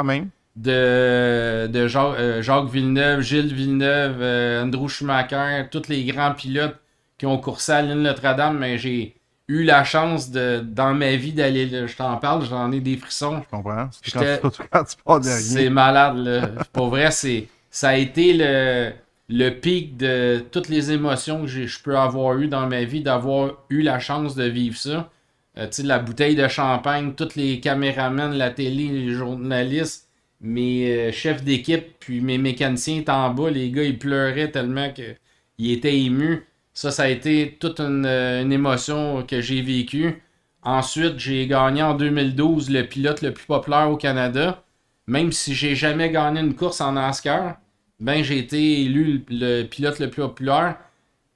[0.55, 4.21] de, de Jacques, Villeneuve, Gilles Villeneuve,
[4.63, 6.77] Andrew Schumacher, tous les grands pilotes
[7.17, 8.57] qui ont coursé à l'île Notre-Dame.
[8.57, 12.81] Mais j'ai eu la chance de dans ma vie d'aller je t'en parle j'en ai
[12.81, 13.89] des frissons je comprends
[15.21, 16.49] c'est malade là.
[16.73, 18.91] pour vrai c'est ça a été le
[19.29, 23.53] le pic de toutes les émotions que je peux avoir eu dans ma vie d'avoir
[23.69, 25.09] eu la chance de vivre ça
[25.57, 30.09] euh, tu la bouteille de champagne tous les caméramans la télé les journalistes
[30.41, 34.91] mes euh, chefs d'équipe puis mes mécaniciens étaient en bas les gars ils pleuraient tellement
[34.93, 35.15] que
[35.57, 40.21] ils étaient émus ça, ça a été toute euh, une, émotion que j'ai vécue.
[40.61, 44.63] Ensuite, j'ai gagné en 2012 le pilote le plus populaire au Canada.
[45.07, 47.57] Même si j'ai jamais gagné une course en NASCAR,
[47.99, 50.77] ben j'ai été élu le pilote le plus populaire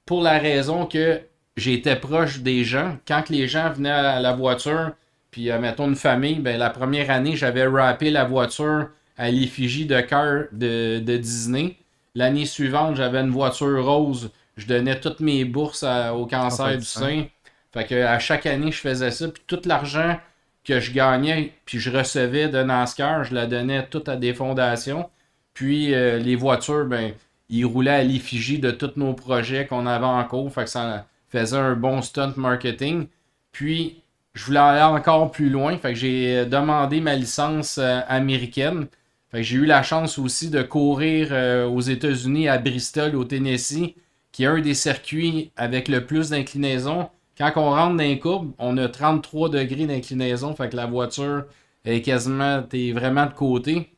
[0.06, 1.20] pour la raison que
[1.56, 2.98] j'étais proche des gens.
[3.06, 4.92] Quand les gens venaient à la voiture,
[5.30, 9.86] puis euh, mettons une famille, ben la première année, j'avais rappé la voiture à l'effigie
[9.86, 11.76] de cœur de, de Disney.
[12.14, 15.84] L'année suivante, j'avais une voiture rose je donnais toutes mes bourses
[16.14, 17.26] au cancer du sein.
[17.72, 19.28] Fait que à chaque année, je faisais ça.
[19.28, 20.18] Puis tout l'argent
[20.64, 25.08] que je gagnais, puis je recevais de NASCAR, je la donnais tout à des fondations.
[25.54, 27.12] Puis euh, les voitures, ben,
[27.48, 30.52] ils roulaient à l'effigie de tous nos projets qu'on avait en cours.
[30.52, 33.08] Fait que ça faisait un bon stunt marketing.
[33.52, 34.02] Puis,
[34.34, 35.78] je voulais aller encore plus loin.
[35.92, 38.86] J'ai demandé ma licence euh, américaine.
[39.34, 43.94] J'ai eu la chance aussi de courir euh, aux États-Unis, à Bristol, au Tennessee,
[44.30, 47.08] qui est un des circuits avec le plus d'inclinaison.
[47.38, 50.54] Quand on rentre dans les courbes, on a 33 degrés d'inclinaison.
[50.54, 51.44] Fait que la voiture
[51.84, 53.90] est quasiment, t'es vraiment de côté.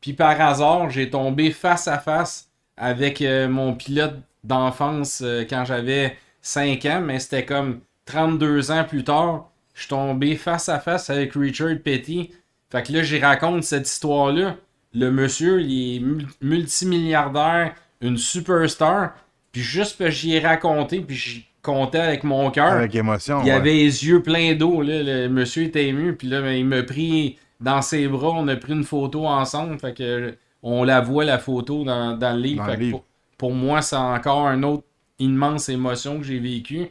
[0.00, 5.64] Puis par hasard, j'ai tombé face à face avec euh, mon pilote d'enfance euh, quand
[5.64, 9.50] j'avais 5 ans, mais c'était comme 32 ans plus tard.
[9.74, 12.30] Je suis tombé face à face avec Richard Petty.
[12.70, 14.56] Fait que là, j'y raconte cette histoire-là.
[14.92, 19.14] Le monsieur, il est multimilliardaire, une superstar.
[19.52, 22.72] Puis juste que j'y ai raconté, puis j'y comptais avec mon cœur.
[22.72, 23.42] Avec émotion.
[23.44, 24.82] Il avait les yeux pleins d'eau.
[24.82, 26.14] Le monsieur était ému.
[26.14, 28.32] Puis là, ben, il m'a pris dans ses bras.
[28.34, 29.78] On a pris une photo ensemble.
[29.78, 33.02] Fait que on la voit, la photo, dans, le livre.
[33.40, 34.84] Pour, moi, c'est encore une autre
[35.18, 36.90] immense émotion que j'ai vécue.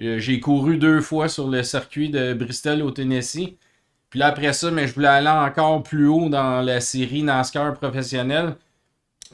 [0.00, 3.58] Euh, j'ai couru deux fois sur le circuit de Bristol au Tennessee.
[4.08, 7.74] Puis là, après ça, mais je voulais aller encore plus haut dans la série NASCAR
[7.74, 8.54] professionnelle.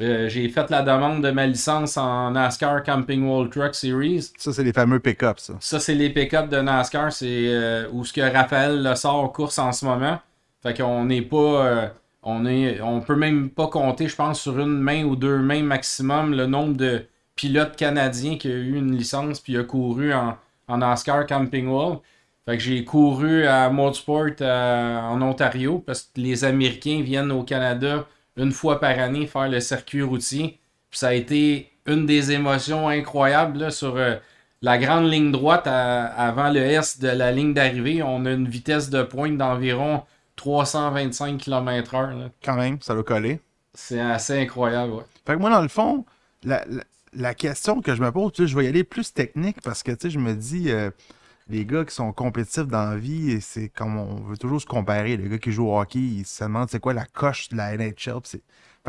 [0.00, 4.32] Euh, j'ai fait la demande de ma licence en NASCAR Camping World Truck Series.
[4.36, 5.54] Ça, c'est les fameux pick-ups, ça.
[5.60, 7.12] Ça, c'est les pick-ups de NASCAR.
[7.12, 10.18] C'est euh, où ce que Raphaël le sort course en ce moment.
[10.64, 11.92] Fait qu'on n'est pas.
[12.28, 16.34] On est, peut même pas compter, je pense, sur une main ou deux mains maximum
[16.34, 20.36] le nombre de pilotes canadiens qui ont eu une licence puis a couru en,
[20.66, 20.94] en
[21.28, 22.00] Camping World.
[22.44, 27.44] Fait que j'ai couru à Motorsport euh, en Ontario parce que les Américains viennent au
[27.44, 30.58] Canada une fois par année faire le circuit routier.
[30.90, 34.16] Puis ça a été une des émotions incroyables sur euh,
[34.62, 38.02] la grande ligne droite avant le S de la ligne d'arrivée.
[38.02, 40.02] On a une vitesse de pointe d'environ
[40.36, 42.30] 325 km/h.
[42.44, 43.40] Quand même, ça va coller.
[43.74, 45.04] C'est assez incroyable, ouais.
[45.26, 46.04] Fait que moi, dans le fond,
[46.44, 49.82] la, question que je me pose, tu sais, je vais y aller plus technique parce
[49.82, 50.90] que, tu sais, je me dis, euh,
[51.48, 55.16] les gars qui sont compétitifs dans la vie, c'est comme on veut toujours se comparer.
[55.16, 57.76] Les gars qui jouent au hockey, ils se demandent c'est quoi la coche de la
[57.76, 58.20] NHL.
[58.24, 58.40] Fait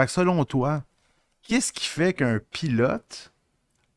[0.05, 0.83] que selon toi,
[1.43, 3.33] qu'est-ce qui fait qu'un pilote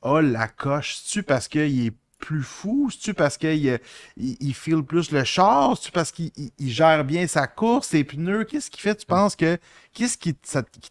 [0.02, 0.96] a la coche?
[0.96, 2.88] C'est-tu parce qu'il est plus fou?
[2.92, 3.78] C'est-tu parce qu'il euh,
[4.16, 5.76] il, file plus le char?
[5.76, 6.30] C'est-tu parce qu'il
[6.60, 8.44] gère bien sa course, ses pneus?
[8.44, 9.58] Qu'est-ce qui fait, tu penses que.
[9.92, 10.34] Qu'est-ce qui,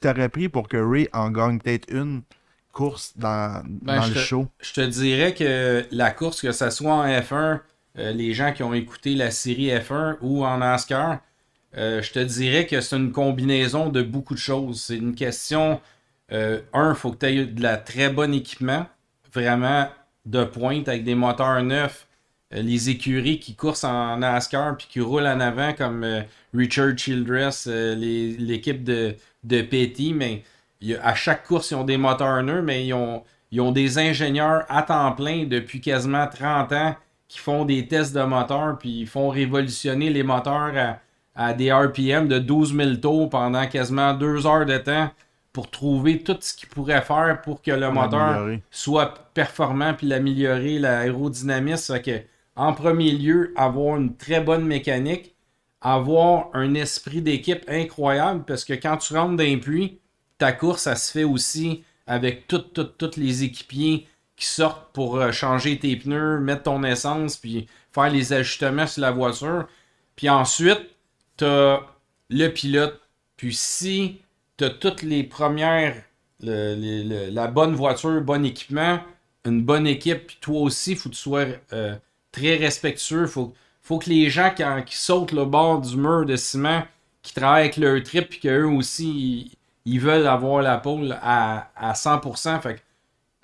[0.02, 2.24] t'aurait pris pour que Ray en gagne peut-être une
[2.74, 4.48] course dans, ben, le show?
[4.60, 7.62] Je te dirais que la course, que ce soit en F1,
[7.98, 11.20] euh, les gens qui ont écouté la série F1 ou en NASCAR,
[11.78, 14.82] euh, je te dirais que c'est une combinaison de beaucoup de choses.
[14.82, 15.80] C'est une question.
[16.30, 18.86] un, il faut que tu aies de la très bon équipement.
[19.32, 19.88] Vraiment
[20.26, 22.08] de pointe avec des moteurs neufs.
[22.54, 26.22] Euh, les écuries qui coursent en NASCAR puis qui roulent en avant comme euh,
[26.54, 30.44] Richard Childress, euh, l'équipe de, de Petty, mais
[31.04, 34.66] à chaque course, ils ont des moteurs neufs, mais ils ont, ils ont des ingénieurs
[34.70, 36.96] à temps plein depuis quasiment 30 ans
[37.28, 41.00] qui font des tests de moteurs puis ils font révolutionner les moteurs à,
[41.36, 45.12] à des RPM de 12 000 tours pendant quasiment deux heures de temps
[45.60, 50.80] pour trouver tout ce qu'il pourrait faire pour que le moteur soit performant puis l'améliorer,
[50.80, 52.02] l'aérodynamisme.
[52.02, 52.22] que,
[52.56, 55.36] en premier lieu, avoir une très bonne mécanique,
[55.82, 60.00] avoir un esprit d'équipe incroyable parce que quand tu rentres dans un puits,
[60.38, 65.78] ta course, ça se fait aussi avec tous les équipiers qui sortent pour euh, changer
[65.78, 69.68] tes pneus, mettre ton essence, puis faire les ajustements sur la voiture.
[70.16, 70.88] Puis ensuite,
[71.36, 71.82] tu as
[72.30, 73.02] le pilote.
[73.36, 74.22] Puis si
[74.60, 75.96] tu toutes les premières,
[76.42, 79.00] la bonne voiture, bon équipement,
[79.46, 81.96] une bonne équipe, puis toi aussi, il faut que tu sois euh,
[82.32, 83.26] très respectueux.
[83.28, 86.84] Faut, faut que les gens qui, sautent le bord du mur de ciment,
[87.22, 91.94] qui travaillent avec leur trip, puis qu'eux aussi, ils, veulent avoir la pole à, à
[91.94, 92.62] 100%.
[92.62, 92.82] Fait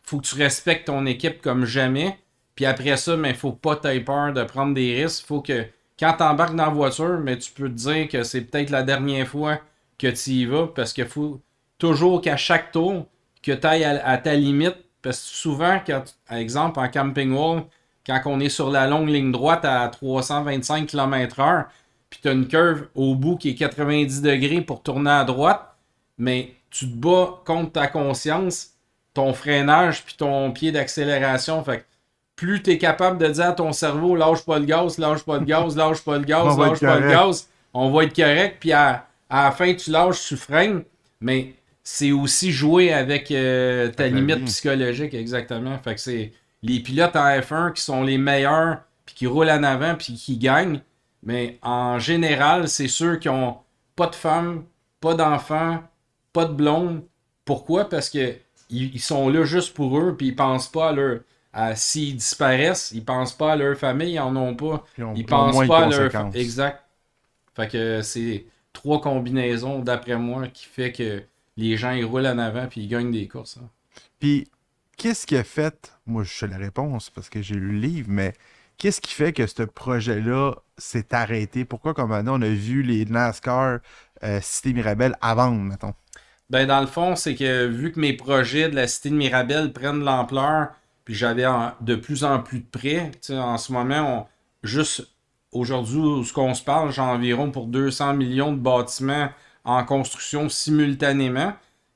[0.04, 2.18] faut que tu respectes ton équipe comme jamais.
[2.56, 5.26] Puis après ça, mais faut pas t'avoir peur de prendre des risques.
[5.26, 5.66] Faut que
[6.00, 8.84] quand tu embarques dans la voiture, mais tu peux te dire que c'est peut-être la
[8.84, 9.60] dernière fois
[9.98, 11.42] que tu y vas parce qu'il faut
[11.78, 13.06] toujours qu'à chaque tour,
[13.42, 14.78] que tu ailles à, ta limite.
[15.02, 17.64] Parce que souvent, quand, par exemple, en camping wall,
[18.06, 21.66] quand on est sur la longue ligne droite à 325 km/h,
[22.10, 25.76] puis tu as une curve au bout qui est 90 degrés pour tourner à droite,
[26.18, 28.72] mais tu te bats contre ta conscience,
[29.14, 31.64] ton freinage, puis ton pied d'accélération.
[31.64, 31.86] Fait
[32.36, 35.38] plus tu es capable de dire à ton cerveau, lâche pas le gaz, lâche pas
[35.40, 38.74] le gaz, lâche pas le gaz, lâche pas le gaz, on va être correct, puis
[38.74, 40.84] à à la fin, tu lâches, tu freines,
[41.20, 45.78] mais c'est aussi jouer avec euh, ta limite psychologique, exactement.
[45.80, 46.32] Fait que c'est
[46.64, 50.38] les pilotes en F1 qui sont les meilleurs, puis qui roulent en avant, puis qui
[50.38, 50.80] gagnent.
[51.22, 53.58] Mais en général, c'est ceux qui ont
[53.98, 54.64] pas de femmes,
[55.02, 55.84] pas d'enfants,
[56.32, 57.04] pas de blonde.
[57.44, 57.90] Pourquoi?
[57.90, 58.36] Parce que
[58.70, 61.20] ils, sont là juste pour eux, puis ils pensent pas à leur,
[61.76, 64.86] s'ils disparaissent, ils pensent pas à leur famille, ils en ont pas.
[64.98, 66.36] Ils au pensent moins pas à leur.
[66.36, 66.84] Exact.
[67.54, 68.46] Fait que c'est
[68.76, 71.24] trois combinaisons, d'après moi, qui fait que
[71.58, 73.58] les gens ils roulent en avant puis ils gagnent des courses.
[73.58, 73.70] hein.
[74.20, 74.48] Puis,
[74.98, 78.08] qu'est-ce qui a fait, moi je sais la réponse parce que j'ai lu le livre,
[78.10, 78.34] mais
[78.78, 81.66] qu'est-ce qui fait que ce projet-là s'est arrêté?
[81.66, 83.80] Pourquoi, comme maintenant, on a vu les NASCAR
[84.24, 85.94] euh, Cité Mirabel à vendre, mettons?
[86.50, 89.74] Ben, dans le fond, c'est que vu que mes projets de la Cité de Mirabel
[89.74, 90.70] prennent de l'ampleur,
[91.04, 91.46] puis j'avais
[91.82, 94.28] de plus en plus de prêts, en ce moment,
[94.64, 95.15] on, juste
[95.56, 99.30] aujourd'hui, ce qu'on se parle, j'ai environ pour 200 millions de bâtiments
[99.64, 101.54] en construction simultanément.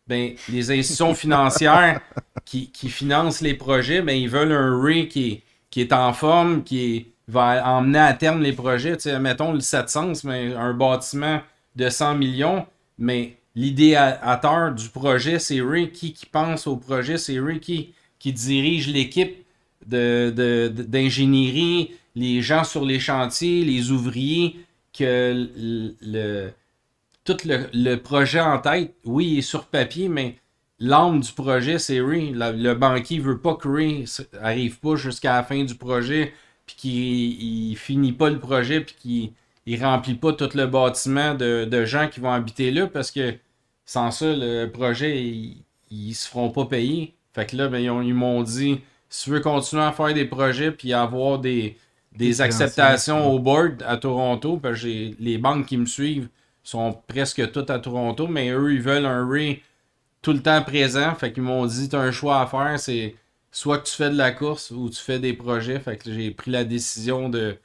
[0.08, 2.02] Ben, les institutions financières
[2.46, 6.14] qui, qui financent les projets, ben, ils veulent un RE qui est, qui est en
[6.14, 8.98] forme, qui est- va emmener à terme les projets.
[8.98, 11.42] Tu sais, mettons le 700, mais un bâtiment
[11.76, 12.66] de 100 millions,
[12.98, 15.92] mais l'idéateur du projet, c'est Ray.
[15.92, 17.60] Qui, qui pense au projet, c'est Ray.
[17.60, 19.46] Qui, qui dirige l'équipe
[19.86, 24.60] de, de- de- d'ingénierie, les gens sur les chantiers, les ouvriers,
[24.94, 26.52] que le, le-
[27.26, 30.38] tout le, le projet en tête, oui, il est sur papier, mais
[30.80, 32.32] l'âme du projet, c'est Ray.
[32.34, 34.06] La- le banquier veut pas que Ray
[34.42, 36.34] arrive pas jusqu'à la fin du projet,
[36.66, 39.34] puis qu'il il finit pas le projet, puis qu'il
[39.66, 43.36] il remplit pas tout le bâtiment de, de gens qui vont habiter là, parce que
[43.86, 47.14] sans ça, le projet, ils, ils se feront pas payer.
[47.34, 50.72] Fait que là, ben, ils m'ont dit, si tu veux continuer à faire des projets,
[50.72, 51.78] puis avoir des,
[52.14, 56.30] des acceptations au board à Toronto, parce que les banques qui me suivent
[56.64, 59.62] sont presque toutes à Toronto, mais eux, ils veulent un Ray
[60.22, 61.16] tout le temps présent.
[61.16, 63.16] Fait qu'ils m'ont dit, t'as un choix à faire, c'est
[63.52, 65.80] soit que tu fais de la course ou tu fais des projets.
[65.80, 67.58] Fait que j'ai pris la décision de,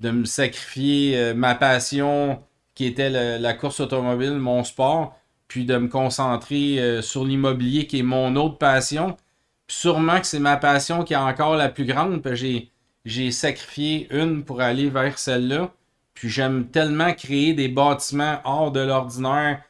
[0.00, 2.42] de me sacrifier euh, ma passion
[2.74, 7.86] qui était le- la course automobile, mon sport, puis de me concentrer euh, sur l'immobilier
[7.86, 9.16] qui est mon autre passion.
[9.66, 12.70] Puis sûrement que c'est ma passion qui est encore la plus grande, j'ai,
[13.04, 15.72] j'ai sacrifié une pour aller vers celle-là.
[16.14, 19.62] Puis j'aime tellement créer des bâtiments hors de l'ordinaire,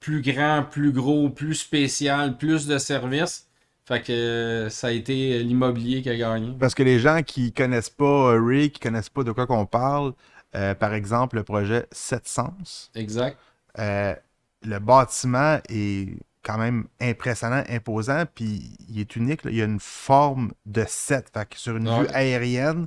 [0.00, 3.48] plus grands, plus gros, plus spécial, plus de services.
[3.86, 6.52] Fait que euh, ça a été l'immobilier qui a gagné.
[6.58, 9.64] Parce que les gens qui connaissent pas euh, Ray, qui connaissent pas de quoi qu'on
[9.66, 10.12] parle,
[10.54, 12.54] euh, par exemple, le projet 700,
[12.94, 13.38] Exact.
[13.78, 14.14] euh,
[14.62, 19.42] le bâtiment est quand même impressionnant, imposant, puis il est unique.
[19.44, 19.50] là.
[19.50, 21.30] Il y a une forme de 7.
[21.34, 22.02] Fait que sur une Ouais.
[22.02, 22.86] vue aérienne,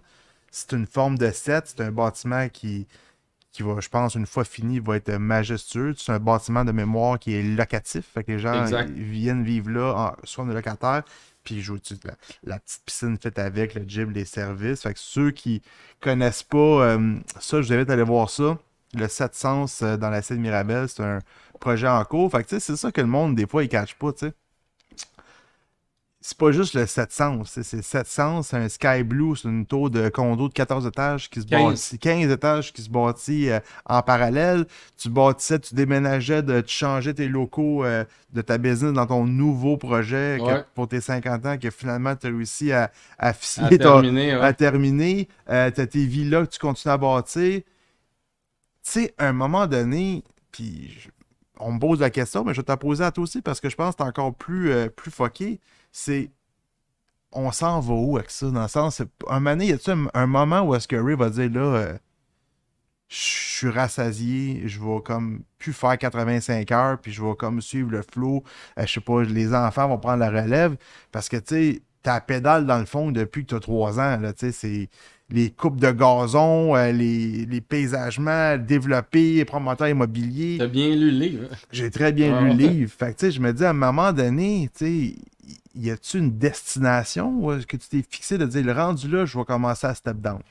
[0.50, 1.66] c'est une forme de 7.
[1.68, 2.88] C'est un bâtiment qui,
[3.52, 5.94] qui va, je pense, une fois fini, va être majestueux.
[5.98, 8.06] C'est un bâtiment de mémoire qui est locatif.
[8.14, 8.64] Fait que les gens
[8.96, 11.04] viennent vivre là, en, soit en locataire,
[11.44, 14.84] puis ils jouent la, la petite piscine faite avec, le gym, les services.
[14.84, 15.62] Fait que ceux qui
[16.00, 18.58] connaissent pas euh, ça, je vous invite à aller voir ça.
[18.94, 21.20] Le 700 euh, dans la scène Mirabel, c'est un
[21.60, 22.32] projet en cours.
[22.32, 24.28] Fait que tu sais, c'est ça que le monde, des fois, il cache pas, tu
[24.28, 24.34] sais.
[26.22, 29.90] C'est pas juste le 700, c'est c'est 700, c'est un Sky Blue, c'est une tour
[29.90, 31.62] de condo de 14 étages qui se 15.
[31.72, 34.66] bâtit, 15 étages qui se bâtit euh, en parallèle.
[34.98, 39.26] Tu bâtissais, tu déménageais, de, tu changeais tes locaux euh, de ta business dans ton
[39.26, 43.34] nouveau projet que- pour tes 50 ans que finalement tu as réussi à, à À
[43.34, 44.42] ficeler terminer, ouais.
[44.42, 45.30] à terminer.
[45.50, 47.62] Euh, t'as tes villas que tu continues à bâtir.
[48.84, 51.10] Tu sais, à un moment donné, puis
[51.60, 53.60] on me pose la question, mais je vais te la poser à toi aussi parce
[53.60, 55.60] que je pense que c'est encore plus, euh, plus foqué.
[55.92, 56.32] C'est.
[57.32, 58.50] On s'en va où avec ça?
[58.50, 61.30] Dans le sens, un moment donné, y un, un moment où est-ce que Ray va
[61.30, 61.98] dire là, euh,
[63.08, 67.92] je suis rassasié, je vais comme plus faire 85 heures, puis je vais comme suivre
[67.92, 68.44] le flow.
[68.78, 70.76] Euh, je sais pas, les enfants vont prendre la relève
[71.12, 74.18] parce que tu sais, ta pédale dans le fond depuis que tu as 3 ans.
[74.20, 74.90] Là, c'est
[75.32, 80.58] les coupes de gazon, euh, les, les paysagements développés, promoteurs immobiliers.
[80.58, 81.44] T'as bien lu le livre.
[81.52, 81.56] hein?
[81.72, 82.56] J'ai très bien lu le ouais.
[82.56, 82.92] livre.
[82.98, 85.16] Fait que, tu sais, je me dis, à un moment donné, tu sais,
[85.76, 89.38] y a-tu une destination est-ce que tu t'es fixé de dire, le rendu là, je
[89.38, 90.42] vais commencer à step down?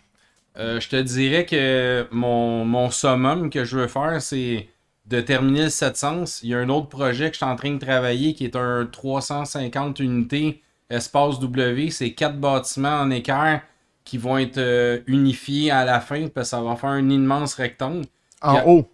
[0.57, 4.69] Euh, je te dirais que mon, mon summum que je veux faire, c'est
[5.07, 6.25] de terminer le 700.
[6.43, 8.57] Il y a un autre projet que je suis en train de travailler qui est
[8.57, 11.91] un 350 unités espace W.
[11.91, 13.63] C'est quatre bâtiments en équerre
[14.05, 17.55] qui vont être euh, unifiés à la fin parce que ça va faire un immense
[17.55, 18.07] rectangle.
[18.41, 18.89] En haut.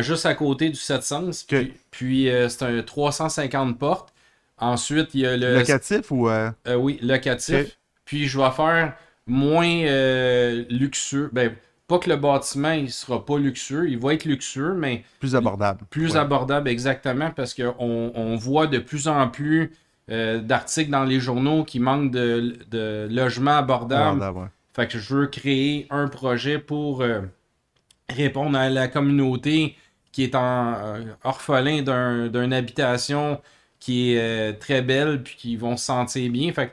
[0.00, 1.30] juste à côté du 700.
[1.46, 4.12] Puis, puis, euh, c'est un 350 portes.
[4.58, 5.58] Ensuite, il y a le.
[5.58, 6.28] Locatif ou.
[6.28, 7.78] euh, oui, locatif.
[8.04, 8.94] Puis je vais faire
[9.26, 9.84] moins
[10.70, 11.30] luxueux.
[11.32, 11.54] Ben,
[11.86, 15.80] pas que le bâtiment il sera pas luxueux, il va être luxueux, mais plus abordable.
[15.88, 16.18] plus Ouais.
[16.18, 17.74] abordable exactement parce qu'on
[18.14, 19.72] on voit de plus en plus
[20.10, 24.20] euh, d'articles dans les journaux qui manquent de, de logements abordables.
[24.22, 24.46] Ouais.
[24.74, 27.20] Fait que je veux créer un projet pour euh,
[28.08, 29.76] répondre à la communauté
[30.12, 33.40] qui est en euh, orphelin d'un- d'une habitation
[33.80, 36.52] qui est très belle puis qui vont se sentir bien.
[36.52, 36.72] Fait que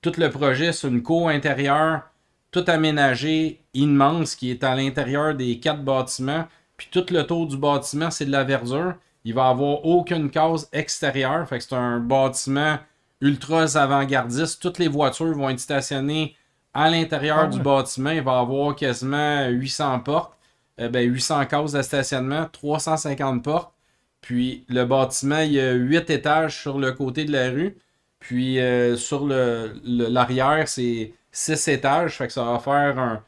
[0.00, 2.02] tout le projet, c'est une cour intérieure,
[2.50, 6.46] tout aménagé, immense, qui est à l'intérieur des quatre bâtiments.
[6.76, 8.94] Puis tout le tour du bâtiment, c'est de la verdure.
[9.26, 11.48] Il va avoir aucune case extérieure.
[11.48, 12.78] Fait que c'est un bâtiment
[13.20, 14.62] ultra avant-gardiste.
[14.62, 16.36] Toutes les voitures vont être stationnées
[16.72, 18.10] à l'intérieur Ah du bâtiment.
[18.10, 20.32] Il va avoir quasiment 800 portes.
[20.80, 23.72] Euh, ben, 800 cases de stationnement, 350 portes.
[24.20, 27.76] Puis le bâtiment, il y a 8 étages sur le côté de la rue.
[28.20, 32.16] Puis euh, sur le- le- l'arrière, c'est 6 étages.
[32.18, 33.22] Fait que ça va faire un,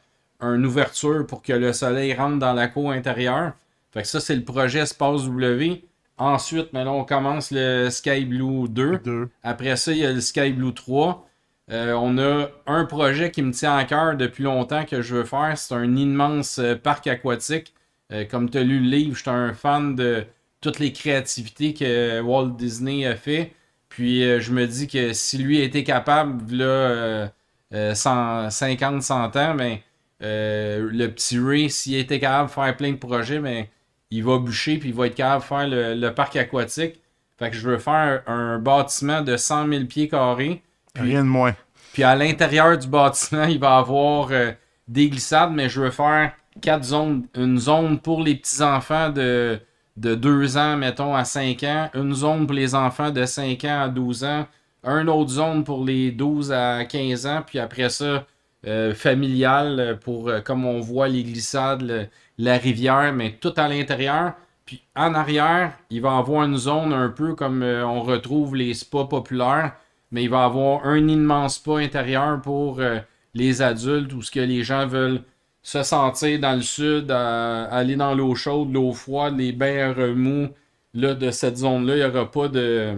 [0.55, 3.51] une ouverture pour que le soleil rentre dans la cour intérieure.
[3.91, 5.83] Fait que ça, c'est le projet Space W.
[6.19, 8.99] Ensuite, maintenant, on commence le Sky Blue 2.
[8.99, 9.29] Deux.
[9.41, 11.25] Après ça, il y a le Sky Blue 3.
[11.71, 15.25] Euh, on a un projet qui me tient à cœur depuis longtemps que je veux
[15.25, 15.57] faire.
[15.57, 17.73] C'est un immense euh, parc aquatique.
[18.11, 20.25] Euh, comme tu as lu le livre, je suis un fan de
[20.61, 23.53] toutes les créativités que Walt Disney a fait.
[23.89, 27.27] Puis euh, je me dis que si lui était capable, là, euh,
[27.73, 29.77] euh, 100 50, 100 ans, ben,
[30.21, 33.65] euh, le petit Ray, s'il était capable de faire plein de projets, ben,
[34.11, 36.99] il va bûcher puis il va être capable de faire le, le parc aquatique.
[37.37, 40.61] Fait que je veux faire un bâtiment de 100 000 pieds carrés.
[40.93, 41.55] Puis- Rien de moins.
[41.93, 44.51] Puis à l'intérieur du bâtiment, il va y avoir euh,
[44.87, 47.25] des glissades, mais je veux faire quatre zones.
[47.35, 49.59] Une zone pour les petits-enfants de,
[49.97, 51.89] de 2 ans, mettons, à 5 ans.
[51.93, 54.47] Une zone pour les enfants de 5 ans à 12 ans.
[54.83, 57.41] Une autre zone pour les 12 à 15 ans.
[57.45, 58.25] Puis après ça,
[58.67, 62.07] euh, familial, euh, pour, euh, comme on voit, les glissades, le-
[62.39, 64.33] la rivière, mais tout à l'intérieur.
[64.65, 68.73] Puis en arrière, il va avoir une zone un peu comme euh, on retrouve les
[68.73, 69.73] spas populaires
[70.11, 72.99] mais il va avoir un immense spa intérieur pour euh,
[73.33, 75.21] les adultes ou ce que les gens veulent
[75.61, 80.49] se sentir dans le sud, aller dans l'eau chaude, l'eau froide, les bains remous.
[80.95, 82.95] Là, de cette zone-là, il n'y aura pas de,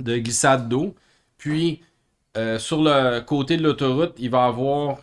[0.00, 0.94] de glissade d'eau.
[1.38, 1.82] Puis,
[2.36, 4.98] euh, sur le côté de l'autoroute, il va avoir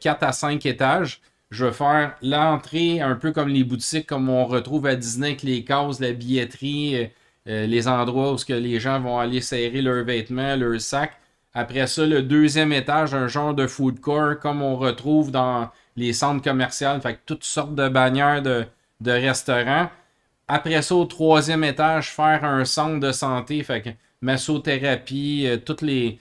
[0.00, 1.20] 4 à 5 étages.
[1.50, 5.42] Je vais faire l'entrée un peu comme les boutiques, comme on retrouve à Disney avec
[5.42, 7.06] les cases, la billetterie, euh,
[7.48, 11.16] euh, les endroits où que les gens vont aller serrer leurs vêtements, leurs sacs.
[11.54, 16.12] Après ça, le deuxième étage, un genre de food court comme on retrouve dans les
[16.12, 17.00] centres commerciaux.
[17.00, 18.66] Fait que toutes sortes de bannières de,
[19.00, 19.88] de restaurants.
[20.48, 23.62] Après ça, au troisième étage, faire un centre de santé.
[23.62, 26.20] Fait que massothérapie, euh, tous les,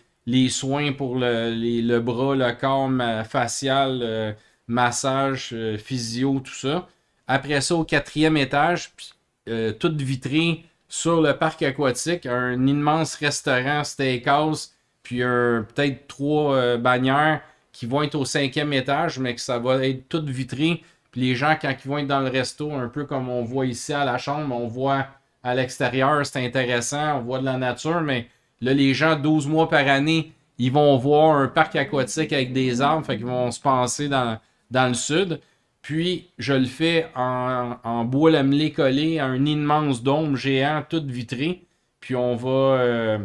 [0.50, 2.90] soins pour le, les- le bras, le corps,
[3.26, 4.36] facial,
[4.68, 6.88] massage, euh, physio, tout ça.
[7.28, 9.14] Après ça, au quatrième étage, puis,
[9.50, 16.78] euh, tout vitré sur le parc aquatique, un immense restaurant steakhouse, puis peut-être trois euh,
[16.78, 20.84] bannières qui vont être au cinquième étage, mais que ça va être tout vitré.
[21.12, 23.66] Puis les gens, quand ils vont être dans le resto, un peu comme on voit
[23.66, 25.08] ici à la chambre, on voit
[25.44, 28.28] à l'extérieur, c'est intéressant, on voit de la nature, mais
[28.62, 32.82] là, les gens, 12 mois par année, ils vont voir un parc aquatique avec des
[32.82, 34.40] arbres, fait qu'ils vont se penser dans,
[34.72, 35.40] dans le sud.
[35.82, 41.04] Puis, je le fais en, en bois lamelé collé à un immense dôme géant, tout
[41.06, 41.66] vitré.
[42.02, 42.50] Puis, on va
[42.80, 43.18] euh,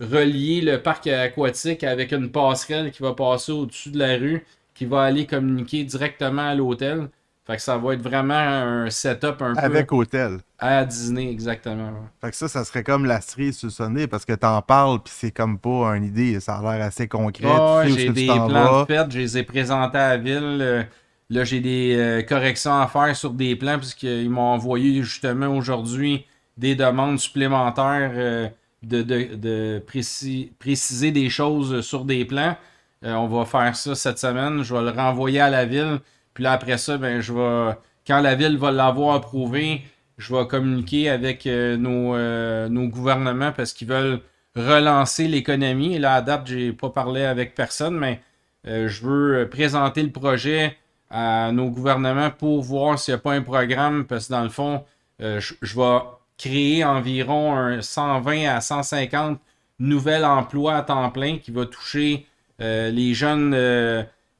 [0.00, 4.84] relier le parc aquatique avec une passerelle qui va passer au-dessus de la rue, qui
[4.84, 7.08] va aller communiquer directement à l'hôtel.
[7.46, 10.38] Fait que ça va être vraiment un setup un Avec peu hôtel.
[10.58, 11.90] à Disney, exactement.
[11.90, 12.08] ouais.
[12.20, 15.00] Fait que ça, ça serait comme la cerise sur le sonnet parce que t'en parles
[15.02, 16.40] puis c'est comme pas une idée.
[16.40, 17.46] Ça a l'air assez concret.
[17.84, 20.58] Tu sais j'ai des plans de fête, je les ai présentés à la ville.
[20.60, 20.82] euh,
[21.28, 26.24] Là, j'ai des euh, corrections à faire sur des plans, puisqu'ils m'ont envoyé justement aujourd'hui
[26.56, 28.48] des demandes supplémentaires euh,
[28.84, 32.56] de, de- de précis- préciser des choses sur des plans.
[33.02, 34.62] On va faire ça cette semaine.
[34.64, 35.98] Je vais le renvoyer à la ville.
[36.36, 37.74] Puis là, après ça, ben, je vais.
[38.06, 39.80] Quand la ville va l'avoir approuvé,
[40.18, 44.20] je vais communiquer avec euh, nos, euh, nos gouvernements parce qu'ils veulent
[44.54, 45.94] relancer l'économie.
[45.94, 48.20] Et là, à date, j'ai pas parlé avec personne, mais
[48.66, 50.76] euh, je veux présenter le projet
[51.08, 54.50] à nos gouvernements pour voir s'il n'y a pas un programme, parce que dans le
[54.50, 54.84] fond,
[55.18, 55.98] je, vais
[56.36, 59.40] créer environ un 120 à 150
[59.78, 62.26] nouveaux emplois à temps plein qui va toucher
[62.58, 63.54] les jeunes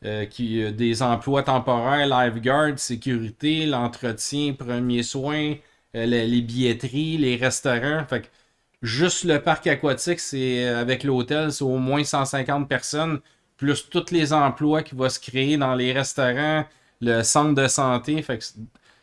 [0.04, 5.54] euh, qui euh, des emplois temporaires, lifeguard, sécurité, l'entretien, premiers soins,
[5.94, 8.04] euh, les, billetteries, les restaurants.
[8.82, 13.20] Juste le parc aquatique, avec l'hôtel, c'est au moins 150 personnes,
[13.56, 16.64] plus tous les emplois qui vont se créer dans les restaurants,
[17.00, 18.20] le centre de santé.
[18.22, 18.44] Fait que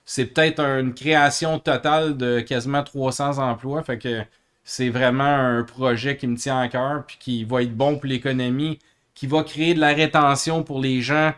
[0.06, 3.84] c'est- peut-être une création totale de quasiment 300 emplois.
[3.84, 4.28] Fait
[4.64, 8.06] c'est vraiment un projet qui me tient à cœur puis qui va être bon pour
[8.08, 8.80] l'économie,
[9.24, 11.32] qui va créer de la rétention pour les gens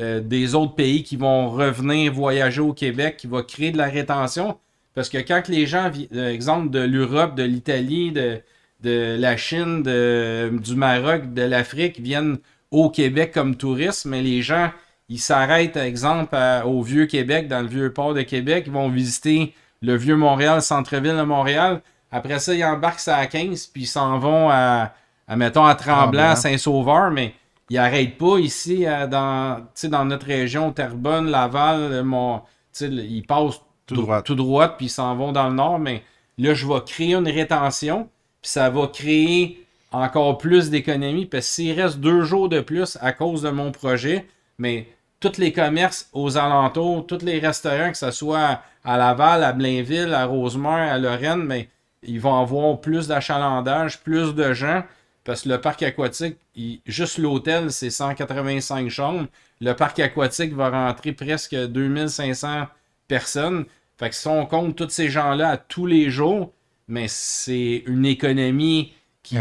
[0.00, 3.86] euh, des autres pays qui vont revenir voyager au Québec, qui va créer de la
[3.86, 4.58] rétention.
[4.96, 8.42] Parce que quand les gens, euh, exemple de l'Europe, de l'Italie, de,
[8.82, 12.38] la Chine, du Maroc, de l'Afrique viennent
[12.72, 14.72] au Québec comme touristes, mais les gens,
[15.08, 20.60] ils s'arrêtent, exemple, au Vieux-Québec, dans le Vieux-Port de Québec, ils vont visiter le Vieux-Montréal,
[20.60, 21.82] centre-ville de Montréal.
[22.10, 24.92] Après ça, ils embarquent ça à 15, puis ils s'en vont à,
[25.28, 27.34] à, mettons, à Tremblant, à Saint-Sauveur, mais
[27.70, 32.40] ils n'arrêtent pas ici, dans, dans notre région, Terrebonne, Laval, mon,
[32.80, 36.02] ils passent tout droit, tout droit puis ils s'en vont dans le nord, mais
[36.38, 38.08] là, je vais créer une rétention,
[38.42, 42.98] puis ça va créer encore plus d'économies, parce que s'il reste deux jours de plus
[43.00, 44.26] à cause de mon projet,
[44.58, 44.86] mais
[45.20, 50.14] tous les commerces aux alentours, tous les restaurants, que ce soit à Laval, à Blainville,
[50.14, 51.68] à Rosemère, à Lorraine, mais
[52.02, 54.82] ils vont avoir plus d'achalandage, plus de gens.
[55.28, 56.38] Parce que le parc aquatique,
[56.86, 59.26] juste l'hôtel, c'est 185 chambres.
[59.60, 62.66] Le parc aquatique va rentrer presque 2500
[63.08, 63.66] personnes.
[63.98, 66.54] Fait que si on compte tous ces gens-là à tous les jours,
[66.86, 69.36] mais c'est une économie qui,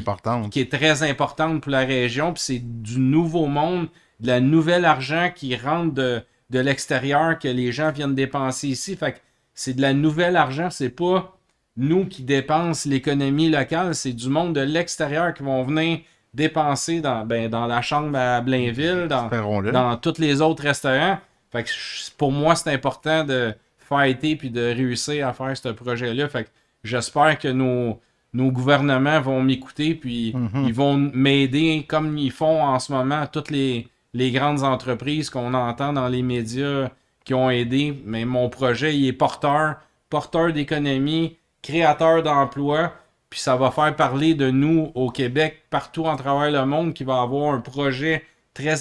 [0.51, 2.33] qui est très importante pour la région.
[2.33, 3.87] Puis c'est du nouveau monde,
[4.19, 8.97] de la nouvelle argent qui rentre de, de l'extérieur que les gens viennent dépenser ici.
[8.97, 9.19] Fait que
[9.53, 11.36] c'est de la nouvelle argent, c'est pas
[11.77, 15.99] nous qui dépensons l'économie locale, c'est du monde de l'extérieur qui vont venir
[16.33, 19.29] dépenser dans, ben, dans la chambre à Blainville, dans,
[19.71, 21.19] dans tous les autres restaurants.
[21.51, 21.69] Fait que
[22.17, 26.27] pour moi, c'est important de fighter puis de réussir à faire ce projet-là.
[26.27, 26.49] Fait que
[26.83, 27.99] j'espère que nos,
[28.33, 30.65] nos gouvernements vont m'écouter puis mm-hmm.
[30.67, 35.53] ils vont m'aider comme ils font en ce moment toutes les, les grandes entreprises qu'on
[35.53, 36.89] entend dans les médias
[37.23, 38.01] qui ont aidé.
[38.05, 39.75] Mais mon projet, il est porteur,
[40.09, 41.37] porteur d'économie,
[41.67, 42.93] créateur d'emplois,
[43.29, 47.03] puis ça va faire parler de nous au Québec, partout en travers le monde, qui
[47.03, 48.77] va avoir un projet très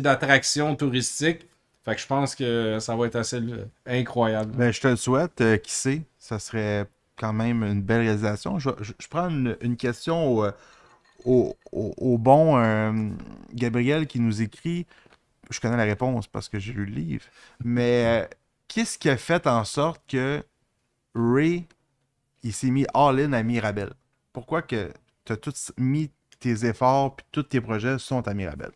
[0.00, 1.46] d'attraction touristique.
[1.84, 3.40] Fait que je pense que ça va être assez
[3.84, 4.56] incroyable.
[4.56, 5.40] Ben, je te le souhaite.
[5.42, 6.86] Euh, qui sait, ça serait
[7.16, 8.58] quand même une belle réalisation.
[8.58, 8.70] Je,
[9.10, 10.50] prends une, question
[11.26, 13.10] au, bon euh,
[13.52, 14.86] Gabriel qui nous écrit.
[15.50, 17.24] Je connais la réponse parce que j'ai lu le livre.
[17.62, 18.26] Mais euh,
[18.68, 20.42] qu'est-ce qui a fait en sorte que
[21.14, 21.66] Ray,
[22.42, 23.92] il s'est mis all-in à Mirabel.
[24.32, 24.90] Pourquoi que
[25.24, 28.70] tu as tout mis tes efforts puis tous tes projets sont à Mirabel?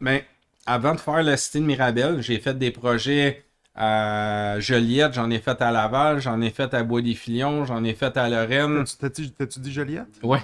[0.00, 0.24] Mais ben,
[0.66, 5.38] avant de faire la cité de Mirabel, j'ai fait des projets à Joliette, j'en ai
[5.38, 8.84] fait à Laval, j'en ai fait à Bois-des-Filions, j'en ai fait à Lorraine.
[8.98, 10.18] T'as-tu dit Joliette?
[10.22, 10.42] Ouais.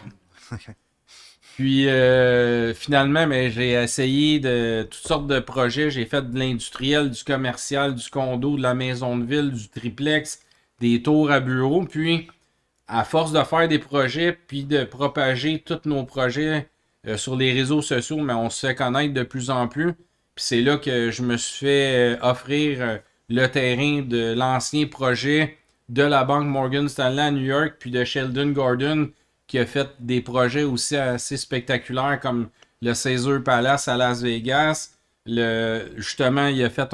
[1.56, 5.90] Puis euh, finalement, mais ben, j'ai essayé de toutes sortes de projets.
[5.90, 10.43] J'ai fait de l'industriel, du commercial, du condo, de la maison de ville, du triplex
[10.80, 11.84] des tours à bureau.
[11.84, 12.28] Puis,
[12.88, 16.68] à force de faire des projets, puis de propager tous nos projets
[17.06, 19.94] euh, sur les réseaux sociaux, mais on se fait connaître de plus en plus.
[20.34, 22.98] Puis c'est là que je me suis fait euh, offrir euh,
[23.28, 25.56] le terrain de l'ancien projet
[25.88, 29.10] de la banque Morgan Stanley à New York, puis de Sheldon Gordon,
[29.46, 32.48] qui a fait des projets aussi assez spectaculaires comme
[32.80, 34.92] le Caesar Palace à Las Vegas.
[35.26, 36.92] Le, justement, il a fait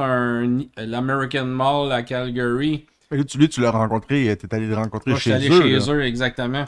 [0.76, 2.86] l'American Mall à Calgary.
[3.10, 5.40] Lui, tu l'as rencontré, tu es allé le rencontrer chez eux.
[5.40, 6.64] Je suis allé chez eux, exactement.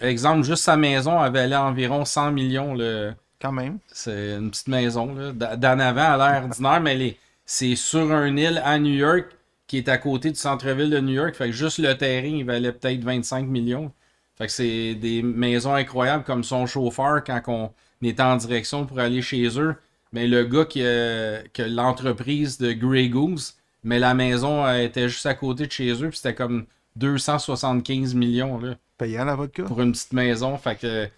[0.00, 2.74] exemple, juste sa maison avait allé environ 100 millions.
[2.74, 3.12] Le...
[3.40, 3.78] Quand même.
[3.88, 8.78] C'est une petite maison, d'en avant à l'air ordinaire, mais c'est sur un île à
[8.78, 9.26] New York
[9.66, 11.34] qui est à côté du centre-ville de New York.
[11.34, 13.90] Fait que juste le terrain, il valait peut-être 25 millions.
[14.36, 17.72] Fait que c'est des maisons incroyables comme son chauffeur quand on
[18.02, 19.74] est en direction pour aller chez eux.
[20.12, 25.08] Mais le gars qui a, qui a l'entreprise de Grey Goose, mais la maison était
[25.08, 26.66] juste à côté de chez eux, puis c'était comme
[26.96, 28.58] 275 millions.
[28.58, 29.64] Là, Payant la vodka?
[29.64, 30.56] Pour une petite maison.
[30.58, 31.08] Fait que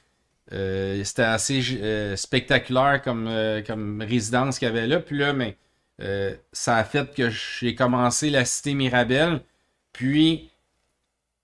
[0.52, 5.00] euh, c'était assez euh, spectaculaire comme, euh, comme résidence qu'il y avait là.
[5.00, 5.56] Puis là, mais
[6.52, 9.42] ça a fait que j'ai commencé la cité Mirabelle.
[9.92, 10.50] Puis,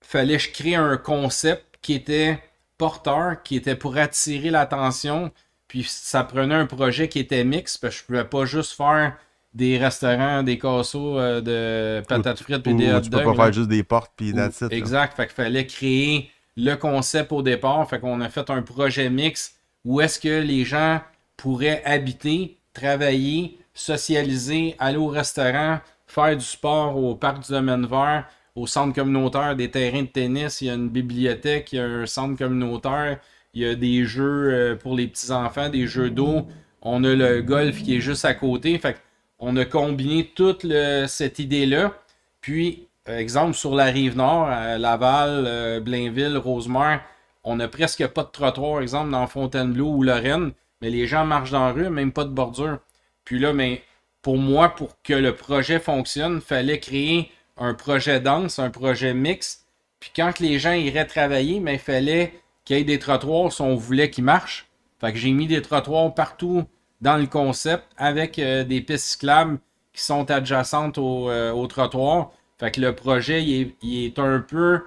[0.01, 2.37] fallait que je crée un concept qui était
[2.77, 5.31] porteur, qui était pour attirer l'attention.
[5.69, 9.17] Puis, ça prenait un projet qui était mix, parce que je pouvais pas juste faire
[9.53, 13.53] des restaurants, des casseaux euh, de patates frites puis des hot Tu peux pas faire
[13.53, 15.15] juste des portes puis that's it, Exact.
[15.15, 17.87] Fait qu'il fallait créer le concept au départ.
[17.89, 21.01] Fait qu'on a fait un projet mix où est-ce que les gens
[21.35, 28.27] pourraient habiter, travailler, socialiser, aller au restaurant, faire du sport au parc du domaine vert,
[28.55, 31.85] au centre communautaire, des terrains de tennis, il y a une bibliothèque, il y a
[31.85, 33.19] un centre communautaire,
[33.53, 36.47] il y a des jeux euh, pour les petits-enfants, des jeux d'eau.
[36.81, 38.77] On a le golf qui est juste à côté.
[38.77, 38.97] Fait
[39.41, 40.65] on a combiné toute
[41.07, 41.93] cette idée-là.
[42.39, 47.01] Puis, euh, exemple, sur la rive nord, à Laval, euh, Blainville, Rosemère,
[47.43, 51.51] on n'a presque pas de trottoir, exemple, dans Fontainebleau ou Lorraine, mais les gens marchent
[51.51, 52.79] dans la rue, même pas de bordure.
[53.25, 53.81] Puis là, mais
[54.21, 59.15] pour moi, pour que le projet fonctionne, il fallait créer un projet dense, un projet
[59.15, 59.65] mix.
[59.99, 62.33] Puis quand les gens iraient travailler, mais il fallait
[62.63, 64.67] qu'il y ait des trottoirs si on voulait qu'ils marchent.
[64.99, 66.65] Fait que j'ai mis des trottoirs partout
[67.01, 69.59] dans le concept avec euh, des pistes cyclables
[69.93, 72.31] qui sont adjacentes au, euh, au trottoir.
[72.59, 74.81] Fait que le projet, il est, un peu.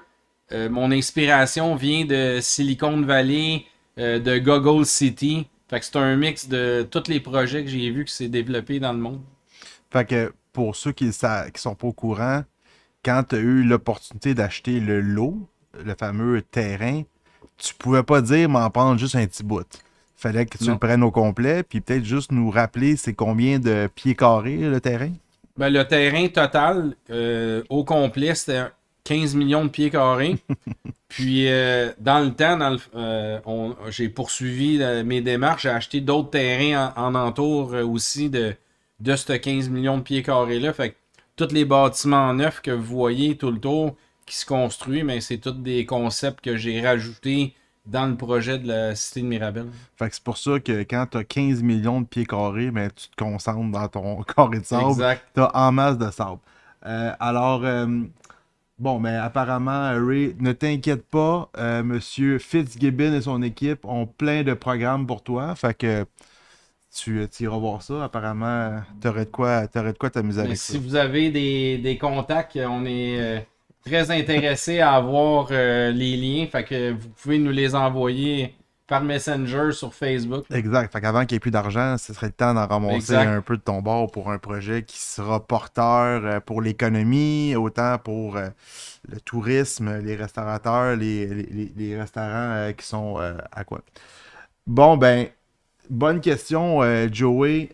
[0.53, 3.65] euh, mon inspiration vient de Silicon Valley,
[3.97, 5.47] de Goggle City.
[5.69, 8.81] Fait que c'est un mix de tous les projets que j'ai vus qui s'est développé
[8.81, 9.21] dans le monde.
[9.91, 12.43] Fait que pour ceux qui ne sont pas au courant,
[13.05, 15.49] quand tu as eu l'opportunité d'acheter le lot,
[15.85, 17.03] le fameux terrain,
[17.57, 19.67] tu pouvais pas dire m'en prendre juste un petit bout.
[20.17, 20.73] Fallait que tu Non.
[20.75, 24.81] le prennes au complet, puis peut-être juste nous rappeler c'est combien de pieds carrés le
[24.81, 25.11] terrain?
[25.57, 28.63] Ben, le terrain total, euh, au complet, c'était
[29.05, 30.37] 15 millions de pieds carrés.
[31.09, 35.63] Puis, euh, dans le temps, dans le- euh, on- j'ai poursuivi mes démarches.
[35.63, 38.55] J'ai acheté d'autres terrains en, en entour aussi de,
[39.01, 40.73] de ce 15 millions de pieds carrés-là.
[40.73, 40.95] Fait que
[41.37, 43.95] tous les bâtiments neufs que vous voyez tout le tour
[44.27, 47.55] qui se construisent, mais c'est tous des concepts que j'ai rajoutés
[47.87, 49.67] dans le projet de la Cité de Mirabel.
[49.97, 52.91] Fait que c'est pour ça que quand tu as 15 millions de pieds carrés, ben,
[52.95, 54.91] tu te concentres dans ton carré de sable.
[54.91, 55.23] Exact.
[55.35, 56.39] T'as en masse de sable.
[56.87, 57.87] Euh, alors, euh,
[58.79, 64.43] bon, mais apparemment, Ray, ne t'inquiète pas, euh, Monsieur Fitzgibbon et son équipe ont plein
[64.43, 65.55] de programmes pour toi.
[65.55, 66.07] Fait que
[66.95, 68.05] tu, tu iras voir ça.
[68.05, 70.79] Apparemment, t'aurais de quoi t'aurais de quoi t'amuser avec si ça.
[70.79, 73.41] vous avez des, des contacts, on est euh,
[73.85, 76.47] très intéressé à avoir euh, les liens.
[76.47, 78.55] Fait que vous pouvez nous les envoyer
[78.87, 80.45] par Messenger sur Facebook.
[80.53, 80.93] Exact.
[80.93, 83.29] Fait qu'avant qu'il n'y ait plus d'argent, ce serait le temps d'en ramasser Exact.
[83.29, 87.99] un peu de ton bord pour un projet qui sera porteur euh, pour l'économie, autant
[87.99, 88.49] pour euh,
[89.09, 91.27] le tourisme, les restaurateurs, les,
[91.77, 93.17] les- restaurants qui sont
[93.53, 93.81] à quoi?
[94.67, 95.29] Bon, ben,
[95.91, 96.81] bonne question,
[97.13, 97.69] Joey.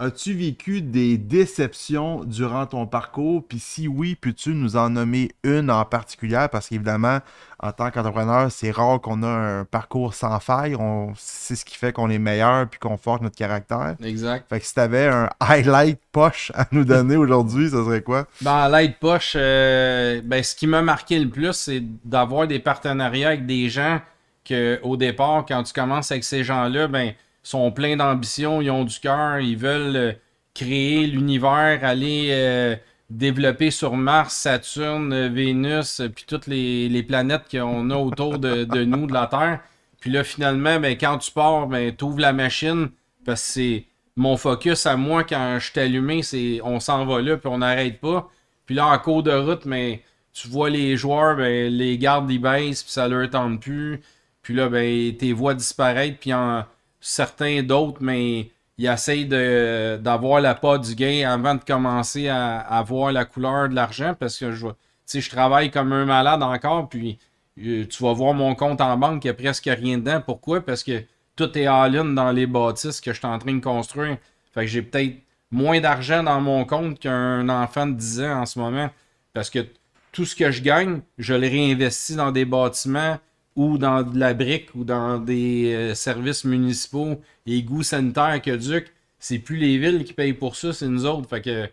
[0.00, 3.42] As-tu vécu des déceptions durant ton parcours?
[3.48, 6.46] Puis si oui, peux-tu nous en nommer une en particulier?
[6.52, 7.18] Parce qu'évidemment,
[7.58, 10.76] en tant qu'entrepreneur, c'est rare qu'on a un parcours sans faille.
[10.76, 13.96] On, c'est ce qui fait qu'on est meilleur puis qu'on forge notre caractère.
[14.00, 14.48] Exact.
[14.48, 18.28] Fait que si tu avais un highlight poche à nous donner aujourd'hui, ça serait quoi?
[18.40, 23.30] Dans l'aide poche, euh, ben, ce qui m'a marqué le plus, c'est d'avoir des partenariats
[23.30, 24.00] avec des gens
[24.44, 27.14] que au départ, quand tu commences avec ces gens-là, ben,
[27.48, 30.12] sont pleins d'ambition, ils ont du cœur, ils veulent euh,
[30.54, 32.76] créer l'univers, aller euh,
[33.08, 38.84] développer sur Mars, Saturne, euh, Vénus, puis toutes les, planètes qu'on a autour de, de
[38.84, 39.60] nous, de la Terre.
[39.98, 42.90] Puis là, finalement, ben, quand tu pars, ben, tu ouvres la machine,
[43.24, 43.86] parce que c'est
[44.16, 47.98] mon focus à moi quand je suis c'est on s'en va là, puis on n'arrête
[48.00, 48.28] pas.
[48.66, 50.02] Puis là, en cours de route, mais
[50.34, 54.02] tu vois les joueurs, ben, les gardes, ils baissent, puis ça leur tente plus.
[54.42, 56.64] Puis là, ben, tes voix disparaissent, puis en
[57.00, 63.12] certains d'autres, mais ils essayent d'avoir la part du gain avant de commencer à, voir
[63.12, 64.66] la couleur de l'argent, parce que je,
[65.12, 67.18] je travaille comme un malade encore, puis
[67.60, 70.22] euh, tu vas voir mon compte en banque, il n'y a presque rien dedans.
[70.24, 70.60] Pourquoi?
[70.60, 71.02] Parce que
[71.34, 74.18] tout est all-in dans les bâtisses que je suis en train de construire.
[74.52, 75.16] Fait que j'ai peut-être
[75.50, 78.90] moins d'argent dans mon compte qu'un enfant de 10 ans en ce moment.
[79.32, 79.66] Parce que
[80.12, 83.18] tout ce que je gagne, je le réinvestis dans des bâtiments
[83.56, 88.92] ou dans de la brique ou dans des euh, services municipaux, égouts sanitaires, aqueducs.
[89.18, 91.28] C'est plus les villes qui payent pour ça, c'est nous autres.
[91.28, 91.70] Fait que euh,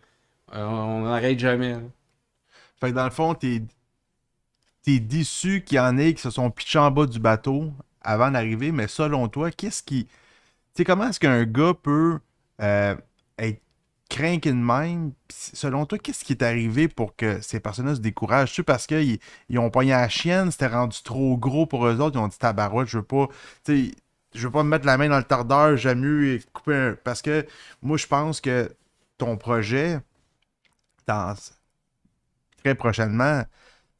[0.53, 1.73] on n'arrête jamais.
[1.73, 1.83] hein.
[2.79, 3.61] Fait que dans le fond, t'es
[4.87, 8.29] es déçu qu'il y en ait qui se sont pitchés en bas du bateau avant
[8.31, 10.05] d'arriver, mais selon toi, qu'est-ce qui.
[10.05, 10.11] Tu
[10.77, 12.19] sais, comment est-ce qu'un gars peut
[12.61, 12.95] euh,
[13.39, 13.61] être
[14.15, 15.11] craqué de même?
[15.29, 18.53] Selon toi, qu'est-ce qui est arrivé pour que ces personnes-là se découragent?
[18.53, 22.15] Tu parce qu'ils ils ont pogné la chienne, c'était rendu trop gros pour eux autres,
[22.17, 23.27] ils ont dit tabarouette, je veux pas.
[23.63, 23.95] Tu sais,
[24.33, 26.97] je veux pas me mettre la main dans le tardeur, j'aime mieux couper un.
[27.03, 27.45] Parce que
[27.81, 28.71] moi, je pense que
[29.17, 29.99] ton projet,
[31.07, 31.35] dans
[32.63, 33.43] très prochainement,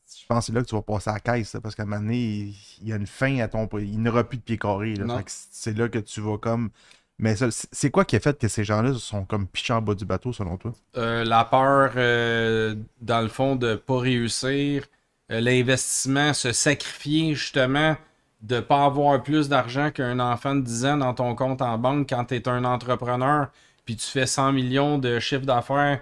[0.08, 1.84] je pense que c'est là que tu vas passer à la caisse, là, parce qu'à
[1.84, 3.68] un moment donné, il y a une fin à ton.
[3.80, 4.96] Il n'y aura plus de pied carré.
[5.28, 6.70] c'est là que tu vas comme.
[7.18, 7.36] Mais
[7.72, 10.34] c'est quoi qui a fait que ces gens-là sont comme pichés en bas du bateau,
[10.34, 10.74] selon toi?
[10.98, 14.84] Euh, la peur, euh, dans le fond, de pas réussir,
[15.32, 17.96] euh, l'investissement, se sacrifier justement,
[18.42, 22.10] de pas avoir plus d'argent qu'un enfant de 10 ans dans ton compte en banque
[22.10, 23.48] quand tu es un entrepreneur,
[23.86, 26.02] puis tu fais 100 millions de chiffre d'affaires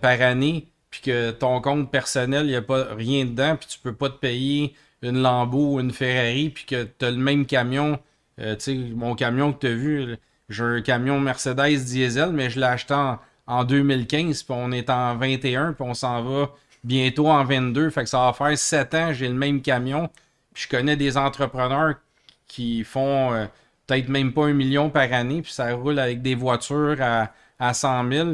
[0.00, 3.78] par année, puis que ton compte personnel, il n'y a pas rien dedans, puis tu
[3.80, 7.44] peux pas te payer une Lambo ou une Ferrari, puis que tu as le même
[7.44, 7.98] camion.
[8.38, 10.16] Tu sais, mon camion que tu as vu,
[10.48, 14.90] j'ai un camion Mercedes diesel, mais je l'ai acheté en, en 2015, puis on est
[14.90, 16.50] en 21, puis on s'en va
[16.82, 17.90] bientôt en 22.
[17.90, 20.10] Fait que ça va faire 7 ans, j'ai le même camion.
[20.52, 21.94] Puis je connais des entrepreneurs
[22.46, 23.46] qui font euh,
[23.86, 27.74] peut-être même pas un million par année, puis ça roule avec des voitures à, à
[27.74, 28.28] 100 000.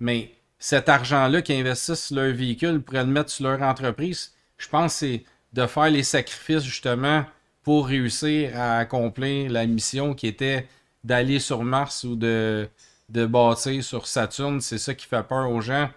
[0.00, 4.32] Mais cet argent-là qu'ils investissent sur leur véhicule pourraient le mettre sur leur entreprise.
[4.56, 7.24] Je pense que c'est de faire les sacrifices justement
[7.62, 10.66] pour réussir à accomplir la mission qui était
[11.06, 12.68] d'aller sur Mars ou de,
[13.10, 14.60] de bâtir sur Saturne.
[14.62, 15.90] C'est ça qui fait peur aux gens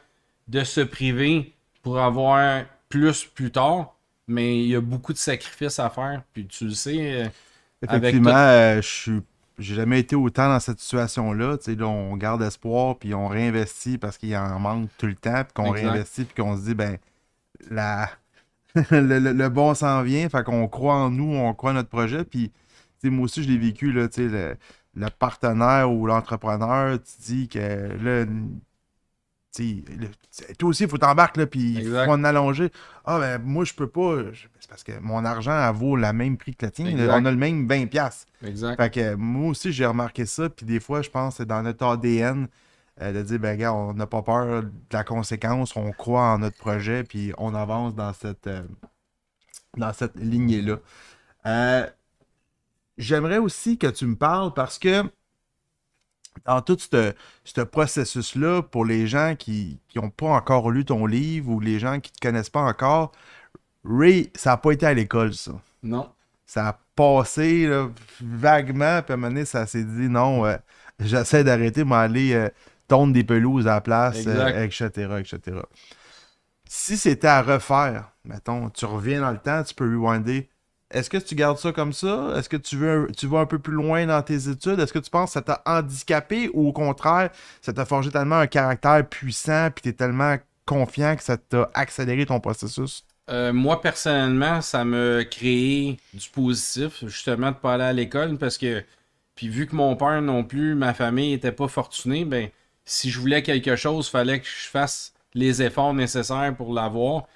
[0.47, 1.53] de se priver
[1.83, 3.95] pour avoir plus plus tard.
[4.27, 6.23] Mais il y a beaucoup de sacrifices à faire.
[6.33, 7.25] Puis tu le sais.
[7.25, 7.29] euh,
[7.87, 9.21] avec Effectivement, tout- euh, je suis.
[9.57, 11.57] J'ai jamais été autant dans cette situation-là.
[11.57, 15.15] Tu sais, là, on garde espoir, puis on réinvestit parce qu'il en manque tout le
[15.15, 16.97] temps, puis qu'on réinvestit, puis qu'on se dit, ben,
[17.71, 18.09] la...
[18.91, 21.89] le, le- le bon s'en vient, fait qu'on croit en nous, on croit en notre
[21.89, 22.51] projet, puis,
[23.03, 24.57] moi aussi, je l'ai vécu, là, tu sais, le,
[24.95, 27.59] le partenaire ou l'entrepreneur, tu dis que,
[28.03, 30.07] là, le-
[30.57, 32.71] toi aussi, il faut t'embarquer, là, puis il faut en allonger.
[33.05, 34.17] Ah, ben, moi, je peux pas.
[34.59, 36.85] C'est parce que mon argent, elle vaut le même prix que le tien.
[36.85, 36.91] là.
[36.91, 37.19] Exact.
[37.21, 37.87] On a le même 20$.
[37.87, 38.27] piastres.
[38.45, 38.77] Exact.
[38.81, 40.49] Fait que moi aussi, j'ai remarqué ça.
[40.49, 42.47] Puis des fois, je pense que c'est dans notre ADN
[43.01, 45.75] euh, de dire, ben, gars, on n'a pas peur de la conséquence.
[45.75, 47.03] On croit en notre projet.
[47.03, 48.61] Puis on avance dans cette, euh,
[49.77, 50.77] dans cette lignée-là.
[51.47, 51.87] Euh,
[52.99, 55.03] J'aimerais aussi que tu me parles parce que
[56.45, 61.49] dans tout ce ce processus-là, pour les gens qui n'ont pas encore lu ton livre
[61.49, 63.11] ou les gens qui ne te connaissent pas encore,
[63.83, 66.11] Ray, ça n'a pas été à l'école, ça Non.
[66.45, 67.89] ça a passé là,
[68.21, 70.57] vaguement, puis à un moment donné, ça s'est dit non, euh,
[70.99, 72.49] j'essaie d'arrêter, mais aller euh,
[72.87, 74.89] tondre des pelouses à la place, euh, etc.,
[75.19, 75.61] etc.
[76.67, 80.49] Si c'était à refaire, mettons, tu reviens dans le temps, tu peux rewinder.
[80.91, 82.33] Est-ce que tu gardes ça comme ça?
[82.35, 84.79] Est-ce que tu veux tu vas un peu plus loin dans tes études?
[84.79, 87.29] Est-ce que tu penses que ça t'a handicapé ou au contraire,
[87.61, 92.25] ça t'a forgé tellement un caractère puissant puis t'es tellement confiant que ça t'a accéléré
[92.25, 93.05] ton processus?
[93.29, 98.57] Euh, moi, personnellement, ça m'a créé du positif, justement, de pas aller à l'école parce
[98.57, 98.83] que,
[99.35, 102.49] puis vu que mon père non plus, ma famille était pas fortunée, ben,
[102.85, 107.27] si je voulais quelque chose, fallait que je fasse les efforts nécessaires pour l'avoir.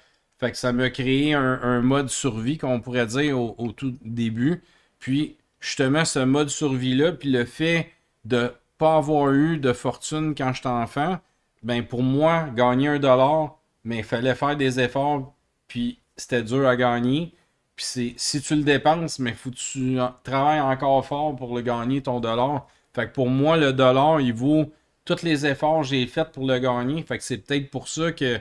[0.44, 4.62] Fait ça m'a créé un, mode survie, qu'on pourrait dire, au, tout début.
[4.98, 7.90] Puis, justement, ce mode survie-là, puis le fait
[8.26, 11.18] de pas avoir eu de fortune quand j'étais enfant,
[11.62, 15.34] ben, pour moi, gagner un dollar, mais il fallait faire des efforts
[15.66, 17.32] puis c'était dur à gagner.
[17.74, 21.62] Puis c'est si tu le dépenses, mais faut que tu travailles encore fort pour le
[21.62, 22.68] gagner ton dollar.
[22.92, 24.72] Fait pour moi, le dollar, il vaut
[25.04, 27.02] tous les efforts que j'ai faits pour le gagner.
[27.02, 28.40] Fait que c'est peut-être pour ça que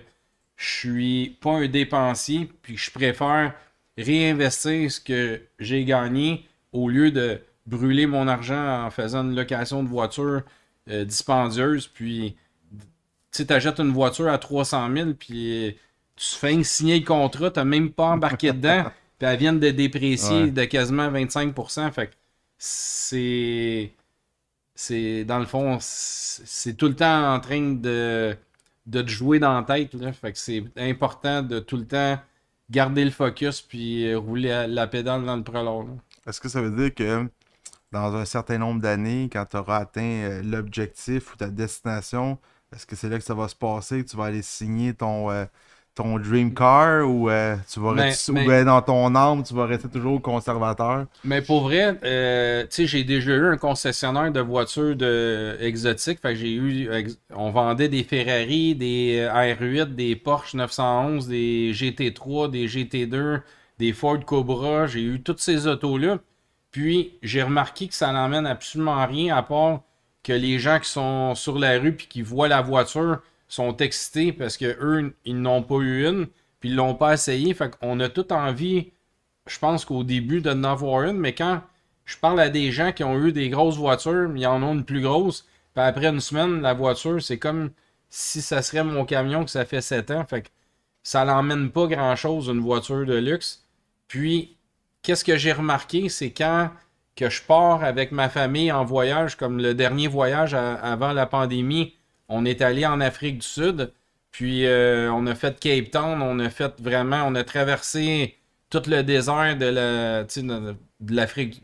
[0.58, 3.54] je suis pas un dépensier, puis je préfère
[3.98, 9.84] réinvestir ce que j'ai gagné au lieu de brûler mon argent en faisant une location
[9.84, 10.42] de voiture
[10.90, 11.88] euh, dispendieuse.
[11.88, 12.36] Puis,
[12.72, 12.78] tu
[13.32, 15.76] sais, t'achètes une voiture à 300 000, puis
[16.16, 18.86] tu fais signer le contrat, t'as même pas embarqué dedans,
[19.20, 20.52] puis elle vient de déprécier Ouais.
[20.52, 21.92] de quasiment 25%.
[21.92, 22.14] Fait que
[22.58, 23.92] c'est.
[24.76, 25.24] C'est.
[25.26, 28.36] Dans le fond, c'est tout le temps en train de,
[28.86, 29.94] de te jouer dans la tête.
[29.94, 30.12] Là.
[30.12, 32.20] Fait que c'est important de tout le temps
[32.70, 35.98] garder le focus puis rouler la pédale dans le prolong.
[36.26, 37.30] Est-ce que ça veut dire que
[37.92, 42.40] dans un certain nombre d'années, quand tu auras atteint euh, l'objectif ou ta destination,
[42.74, 45.30] est-ce que c'est là que ça va se passer, que tu vas aller signer ton,
[45.30, 45.46] euh,
[45.96, 49.44] ton dream car ou euh, tu vas Mais- rester- ou mais- ben, dans ton âme,
[49.44, 51.06] tu vas rester toujours conservateur?
[51.24, 56.20] Mais pour vrai, euh, tu sais, j'ai déjà eu un concessionnaire de voitures de exotiques.
[56.22, 56.92] Fait que j'ai eu.
[56.92, 63.42] ex- On vendait des Ferrari, des euh, R8, des Porsche 911, des GT3, des GT2,
[63.80, 64.88] des Ford Cobra.
[64.88, 66.18] J'ai eu toutes ces autos-là.
[66.72, 69.82] Puis j'ai remarqué que ça n'emmène absolument rien à part
[70.24, 73.20] que les gens qui sont sur la rue puis qui voient la voiture
[73.54, 76.28] sont excités parce que eux ils n'ont pas eu une
[76.60, 77.54] puis ils l'ont pas essayé.
[77.54, 78.92] Fait qu'on a tout envie
[79.48, 81.62] je pense qu'au début de n'en avoir une, mais quand
[82.06, 84.86] je parle à des gens qui ont eu des grosses voitures, ils en ont une
[84.86, 87.72] plus grosse, puis après une semaine, la voiture, c'est comme
[88.10, 90.26] si ça serait mon camion que ça fait 7 ans.
[90.30, 90.50] Fait que
[91.02, 93.66] ça n'emmène pas grand-chose, une voiture de luxe.
[94.08, 94.58] Puis,
[95.02, 96.70] qu'est-ce que j'ai remarqué, c'est quand
[97.16, 101.96] que je pars avec ma famille en voyage, comme le dernier voyage avant la pandémie,
[102.30, 103.92] on est allé en Afrique du Sud,
[104.32, 108.38] puis euh, on a fait Cape Town, on a fait vraiment, on a traversé
[108.70, 110.76] tout le désert de la de,
[111.10, 111.62] l'Afrique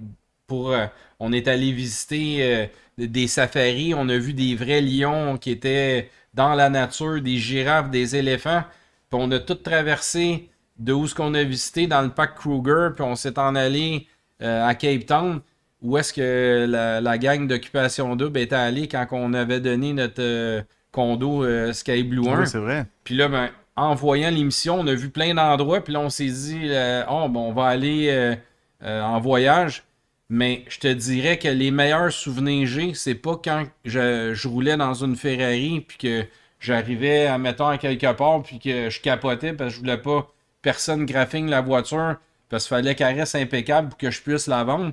[0.48, 0.86] pour euh,
[1.20, 6.10] on est allé visiter euh, des- safaris, on a vu des vrais lions qui étaient
[6.34, 8.64] dans la nature, des girafes, des éléphants,
[9.10, 12.90] puis on a tout traversé de où ce qu'on a visité dans le parc Kruger,
[12.96, 14.08] puis on s'est en allé
[14.40, 15.42] à Cape Town,
[15.82, 20.22] où est-ce que la, la gang d'occupation double était allée quand on avait donné notre
[20.22, 20.62] euh,
[20.92, 22.40] condo euh, Sky Blue 1.
[22.40, 22.86] Oui, c'est vrai.
[23.04, 25.82] Puis là, ben, en voyant l'émission, on a vu plein d'endroits.
[25.82, 28.36] Puis là, on s'est dit, euh, oh, bon, on va aller
[28.84, 29.84] en voyage.
[30.32, 34.48] Mais je te dirais que les meilleurs souvenirs que j'ai, c'est pas quand je, je
[34.48, 36.26] roulais dans une Ferrari, puis que
[36.60, 40.32] j'arrivais, à mettons, à quelque part, puis que je capotais parce que je voulais pas
[40.62, 42.18] personne graphing la voiture,
[42.50, 44.92] parce qu'il fallait qu'elle reste impeccable pour que je puisse la vendre.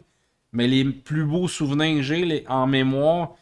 [0.52, 3.34] Mais les plus beaux souvenirs que j'ai en mémoire,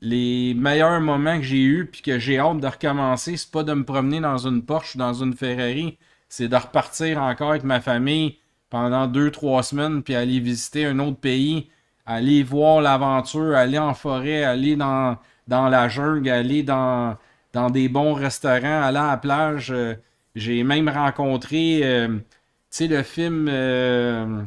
[0.00, 3.72] les meilleurs moments que j'ai eus puis que j'ai hâte de recommencer, c'est pas de
[3.72, 5.98] me promener dans une Porsche ou dans une Ferrari,
[6.28, 8.38] c'est de repartir encore avec ma famille
[8.70, 11.70] pendant deux, trois semaines puis aller visiter un autre pays,
[12.04, 17.16] aller voir l'aventure, aller en forêt, aller dans, dans la jungle, aller dans,
[17.52, 19.70] dans des bons restaurants, aller à la plage.
[19.72, 19.94] Euh,
[20.34, 22.22] j'ai même rencontré, euh, tu
[22.70, 23.48] sais, le film.
[23.48, 24.42] Euh,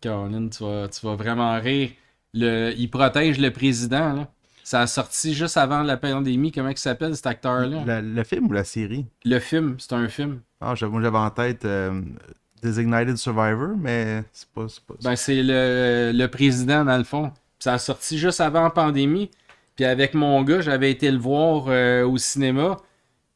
[0.00, 1.90] Caroline, tu vas, tu vas vraiment rire.
[2.32, 4.12] Le, il protège le président.
[4.12, 4.28] Là.
[4.62, 6.52] Ça a sorti juste avant la pandémie.
[6.52, 8.00] Comment il s'appelle cet acteur-là?
[8.00, 9.06] Le, film ou la série?
[9.24, 10.40] Le film, c'est un film.
[10.60, 11.66] Ah, j'avais en tête
[12.62, 14.94] Designated Survivor, mais c'est pas, pas.
[15.02, 17.32] Ben, c'est le, le, président, dans le fond.
[17.58, 19.30] Ça a sorti juste avant la pandémie.
[19.76, 22.76] Puis avec mon gars, j'avais été le voir euh, au cinéma.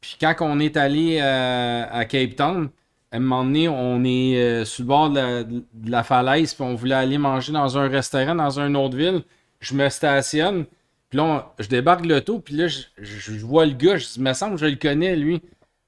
[0.01, 2.69] Puis quand on est allé euh, à Cape Town,
[3.15, 6.75] à un moment donné, on est euh, sur le bord de la, falaise, puis on
[6.75, 9.23] voulait aller manger dans un restaurant dans une autre ville.
[9.61, 10.65] Je me stationne,
[11.09, 14.63] puis là, je débarque l'auto, puis là, je, vois le gars, je me semble que
[14.63, 15.41] je le connais, lui.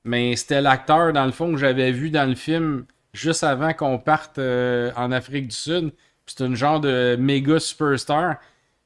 [0.04, 3.98] Mais c'était l'acteur, dans le fond, que j'avais vu dans le film juste avant qu'on
[3.98, 5.90] parte en Afrique du Sud.
[6.26, 8.36] C'est une genre de méga superstar.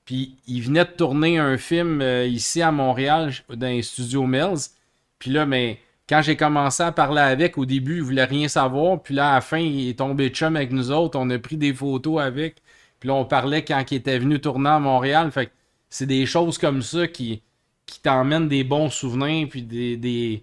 [0.06, 4.70] Puis il venait de tourner un film euh, ici à Montréal, dans les studios Mills.
[5.18, 5.78] Puis là, mais
[6.10, 9.00] quand j'ai commencé à parler avec, au début, il voulait rien savoir.
[9.00, 11.16] Puis là, à la fin, il est tombé chum avec nous autres.
[11.16, 12.56] On a pris des photos avec.
[12.98, 15.30] Puis là, on parlait quand il était venu tourner à Montréal.
[15.30, 15.52] Fait que
[15.88, 17.42] c'est des choses comme ça qui,
[17.86, 20.42] qui t'emmènent des bons souvenirs, puis des, des,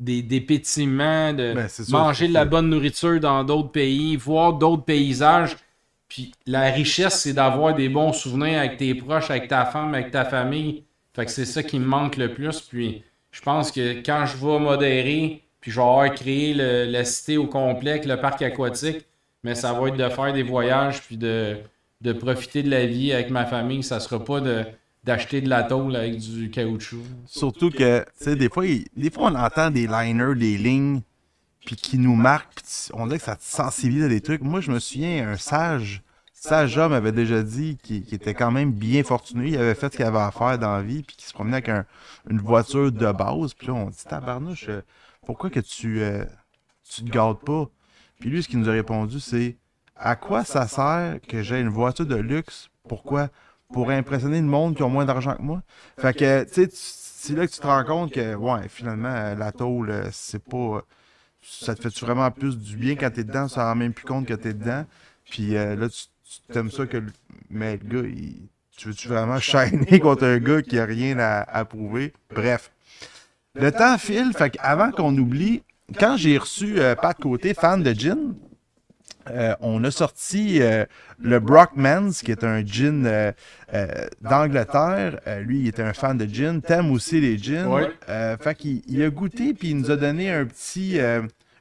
[0.00, 4.84] des, des pétillements, de ben, manger de la bonne nourriture dans d'autres pays, voir d'autres
[4.84, 5.56] paysages.
[6.08, 10.10] Puis la richesse, c'est d'avoir des bons souvenirs avec tes proches, avec ta femme, avec
[10.10, 10.82] ta famille.
[11.14, 12.60] Fait que c'est ça qui me manque le plus.
[12.62, 13.04] Puis
[13.38, 17.46] je pense que quand je vais modérer, puis je vais avoir créé la cité au
[17.46, 19.06] complet, le parc aquatique,
[19.44, 21.56] mais ça va être de faire des voyages, puis de,
[22.00, 23.84] de profiter de la vie avec ma famille.
[23.84, 24.64] Ça sera pas de
[25.04, 27.04] d'acheter de la tôle avec du caoutchouc.
[27.24, 31.00] Surtout que, tu sais, des fois, des fois, on entend des liners, des lignes
[31.64, 34.42] puis qui nous marque, puis on dirait que ça te sensibilise à des trucs.
[34.42, 36.02] Moi, je me souviens, un sage,
[36.40, 39.96] sage homme avait déjà dit qu'il était quand même bien fortuné, il avait fait ce
[39.96, 41.86] qu'il avait à faire dans la vie, puis qu'il se promenait avec
[42.30, 43.54] une voiture de base.
[43.54, 44.82] Puis là, on dit, tabarnouche, euh,
[45.26, 46.24] pourquoi que tu, euh,
[46.88, 47.68] tu te gardes pas?
[48.20, 49.56] Puis lui, ce qu'il nous a répondu, c'est,
[49.96, 52.68] à quoi ça sert que j'ai une voiture de luxe?
[52.88, 53.28] Pourquoi?
[53.72, 55.62] Pour impressionner le monde qui a moins d'argent que moi.
[55.98, 59.52] Fait que, tu sais, c'est là que tu te rends compte que, ouais, finalement, la
[59.52, 60.82] tôle, c'est pas
[61.42, 64.26] ça te fait vraiment plus du bien quand t'es dedans, ça rend même plus compte
[64.26, 64.84] que t'es dedans.
[65.30, 66.04] Puis euh, là, tu,
[66.52, 67.02] t'aimes ça que.
[67.50, 68.08] Mais le gars,
[68.76, 72.12] tu veux-tu vraiment shiner contre un gars qui a rien à, prouver?
[72.34, 72.70] Bref.
[73.54, 75.62] Le temps file, fait avant qu'on oublie,
[75.98, 78.34] quand j'ai reçu euh, Pat Côté, fan de gin,
[79.30, 80.60] euh, on a sorti
[81.18, 83.32] le Brockmans, qui est un gin
[84.20, 85.20] d'Angleterre.
[85.42, 86.60] lui, il était un fan de gin.
[86.62, 87.88] T'aimes aussi les gins.
[88.40, 90.98] fait qu'il il a goûté, puis il nous a donné un petit,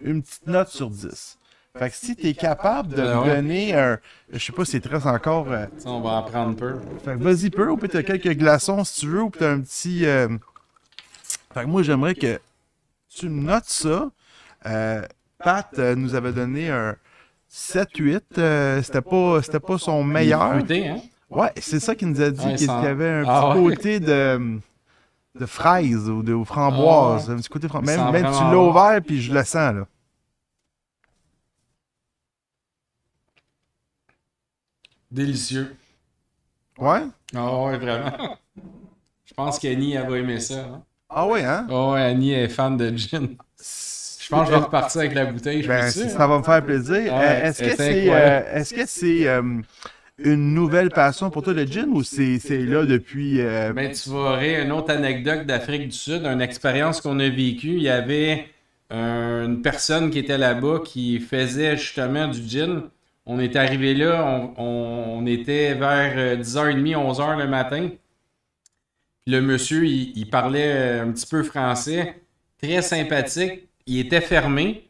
[0.01, 1.36] une petite note sur 10.
[1.77, 3.99] Fait que si tu es capable de me donner un.
[4.31, 5.51] Je sais pas si tu restes encore.
[5.51, 6.75] Euh, on va en prendre peu.
[7.03, 10.05] Fait que vas-y peu, ou peut-être quelques glaçons si tu veux, ou peut-être un petit.
[10.05, 10.27] Euh,
[11.53, 12.39] fait que moi, j'aimerais que
[13.09, 14.09] tu me notes ça.
[14.65, 15.01] Euh,
[15.37, 16.95] Pat nous avait donné un
[17.51, 18.81] 7-8.
[18.83, 20.41] c'était pas, pas son meilleur.
[20.41, 20.63] hein?
[21.29, 24.59] Ouais, c'est ça qu'il nous a dit, qu'il y avait un ah petit côté de
[25.39, 27.27] de fraises ou de framboises.
[27.29, 29.87] Ah un petit côté Même, même tu l'as ouvert, puis je le sens, là.
[35.11, 35.75] Délicieux.
[36.77, 37.01] Ouais?
[37.35, 38.37] Ah ouais, vraiment.
[39.25, 40.59] Je pense qu'Annie, elle va aimer ça.
[40.59, 40.83] Hein.
[41.09, 41.65] Ah ouais, hein?
[41.69, 43.29] Ah ouais, Annie est fan de gin.
[43.59, 45.63] Je pense que je vais repartir avec la bouteille.
[45.63, 47.13] Je ben, ça va me faire plaisir.
[47.13, 48.13] Euh, est-ce que c'est...
[48.13, 49.25] Euh, est-ce que c'est
[50.19, 53.39] une nouvelle passion pour toi, le gin, ou c'est là depuis.
[53.39, 53.71] Euh...
[53.71, 57.75] Ben, tu vas une autre anecdote d'Afrique du Sud, une expérience qu'on a vécue.
[57.75, 58.47] Il y avait
[58.91, 62.83] une personne qui était là-bas qui faisait justement du gin.
[63.29, 67.89] On est arrivé là, on, était vers 10h30, euh, 11h le matin.
[69.27, 72.21] Le monsieur, il, parlait un petit peu français,
[72.57, 73.67] très sympathique.
[73.85, 74.89] Il était fermé.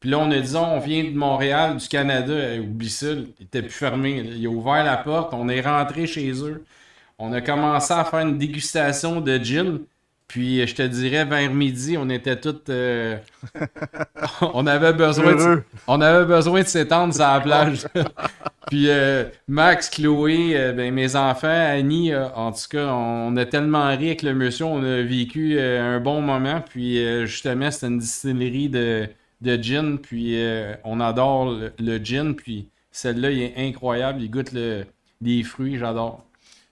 [0.00, 2.58] Puis là, on a dit, on vient de Montréal, du Canada.
[2.58, 4.22] oublie ça, il était plus fermé.
[4.34, 6.64] Il a ouvert la porte, on est rentré chez eux.
[7.18, 9.80] On a commencé à faire une dégustation de gin.
[10.34, 12.56] Puis je te dirais, vers midi, on était tous.
[12.68, 13.16] Euh,
[14.40, 17.86] on avait besoin de, on avait besoin de s'étendre sur la plage.
[18.66, 23.86] Puis euh, Max, Chloé, euh, ben, mes enfants, Annie, en tout cas, on a tellement
[23.88, 26.60] ri avec le monsieur, on a vécu un bon moment.
[26.68, 29.08] Puis justement, c'était une distillerie de
[29.44, 34.30] de gin, puis euh, on adore le, le gin, puis celle-là, il est incroyable, il
[34.30, 34.86] goûte le,
[35.20, 36.24] les fruits, j'adore.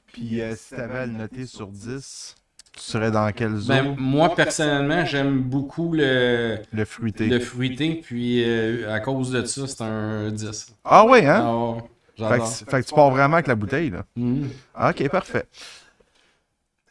[0.07, 2.35] Puis euh, si t'avais à le noter sur 10,
[2.77, 3.77] tu serais dans quelle zone?
[3.77, 7.29] Ben, moi, personnellement, j'aime beaucoup le, le fruité.
[7.29, 10.75] le fruité, puis euh, à cause de ça, c'est un 10.
[10.85, 11.83] Ah ouais, hein?
[12.21, 14.05] Ah fait, que, fait que tu pars vraiment avec la bouteille, là.
[14.17, 14.49] Mhm.
[14.75, 15.45] Ah, Ok, parfait.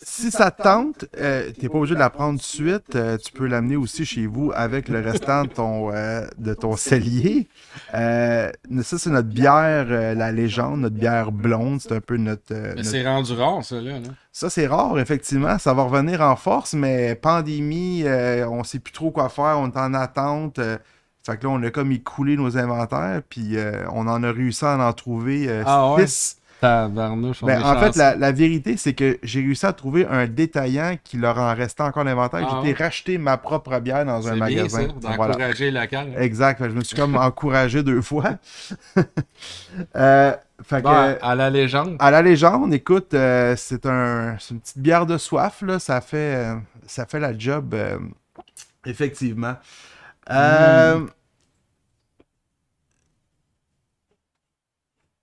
[0.04, 2.96] Si ça te tente, euh, t'es pas obligé de la prendre tout de suite.
[2.96, 6.76] euh, tu peux l'amener aussi chez vous avec le restant de ton, euh, de ton
[6.76, 7.48] cellier.
[7.94, 9.86] Ça, c'est notre bière,
[10.16, 11.82] la légende, notre bière blonde.
[11.82, 12.54] C'est un peu notre.
[12.54, 14.00] Mais notre- c'est rendu rare, ça, là.
[14.00, 14.08] là.
[14.32, 15.58] Ça, c'est rare, effectivement.
[15.60, 18.04] Ça va revenir en force, mais pandémie,
[18.50, 19.58] on sait plus trop quoi faire.
[19.60, 20.60] On est en attente.
[21.24, 23.56] fait que là, on a comme écoulé nos inventaires, puis
[23.94, 26.06] on en a réussi à en trouver Ah ouais?
[26.62, 30.96] Tabarnouche, Ben, en fait, la, la vérité, c'est que j'ai réussi à trouver un détaillant
[31.04, 32.48] qui leur en restait encore l'inventaire.
[32.48, 32.86] Ah j'ai été ouais?
[32.86, 34.88] racheter ma propre bière dans un bien, magasin.
[35.02, 35.34] ça, Voilà.
[35.34, 36.14] d'encourager la cale.
[36.18, 36.60] Exact.
[36.60, 38.36] Fait je me suis comme encouragé deux fois.
[39.96, 40.34] Euh,
[40.64, 41.96] fait que, Bon, à la légende.
[42.00, 45.80] à la légende, écoute, euh, c'est un, c'est une petite bière de soif, là.
[45.80, 46.56] Ça fait, euh,
[46.86, 47.74] ça fait la job,
[48.86, 49.56] effectivement.
[50.30, 51.00] Euh,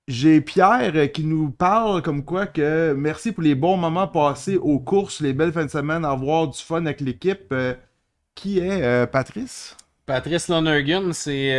[0.09, 4.56] J'ai Pierre euh, qui nous parle comme quoi que merci pour les bons moments passés
[4.56, 7.52] aux courses, les belles fins de semaine, avoir du fun avec l'équipe.
[7.52, 7.74] Euh,
[8.34, 9.76] qui est euh, Patrice?
[10.06, 11.52] Patrice Lonergan, c'est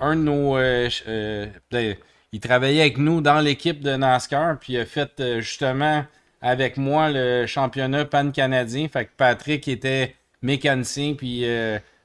[0.00, 0.54] un de nos.
[0.54, 1.96] ben,
[2.32, 6.04] il travaillait avec nous dans l'équipe de NASCAR, puis il a fait justement
[6.40, 8.88] avec moi le championnat pan-canadien.
[8.88, 11.44] Fait que Patrick était mécanicien, puis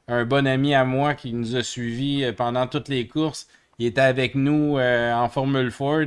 [0.09, 3.47] un bon ami à moi qui nous a suivis pendant toutes les courses.
[3.79, 6.05] Il était avec nous euh, en Formule Ford,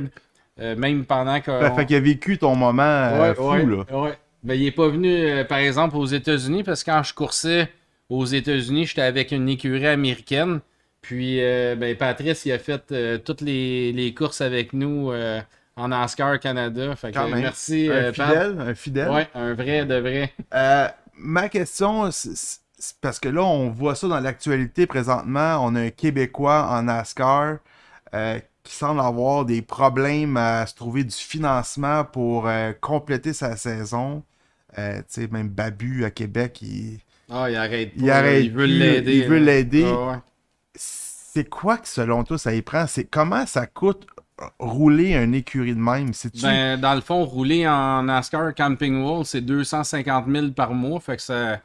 [0.59, 1.51] euh, même pendant que.
[1.59, 4.01] Fait, fait qu'il a vécu ton moment euh, fou, ouais, là.
[4.01, 4.17] ouais.
[4.43, 7.69] Ben, il est pas venu, euh, par exemple, aux États-Unis, parce que quand je coursais
[8.09, 10.61] aux États-Unis, j'étais avec une écurie américaine.
[11.01, 15.11] Puis, ben, Patrice, il a fait toutes les, les courses avec nous
[15.77, 16.95] en NASCAR Canada.
[16.95, 18.27] Fait que, merci, Un Pat.
[18.27, 19.09] fidèle, un fidèle.
[19.09, 20.33] Ouais, un vrai de vrai.
[21.15, 22.59] Ma question, c'est
[23.01, 25.59] parce que là, on voit ça dans l'actualité présentement.
[25.65, 27.57] On a un Québécois en NASCAR
[28.13, 33.55] euh, qui semble avoir des problèmes à se trouver du financement pour euh, compléter sa
[33.57, 34.23] saison.
[34.77, 36.99] Euh, tu sais, même Babu à Québec, il,
[37.29, 38.01] Ah, il arrête pas.
[38.01, 39.15] il arrête Il veut l'aider.
[39.17, 39.85] Il veut l'aider.
[39.85, 40.17] Ah, ouais.
[40.75, 42.87] C'est quoi que selon toi ça y prend?
[42.87, 44.07] C'est comment ça coûte
[44.57, 46.13] rouler un écurie de même?
[46.13, 50.99] C'est-tu Ben, dans le fond, rouler en NASCAR Camping World, c'est 250 000 par mois.
[50.99, 51.59] Fait que ça,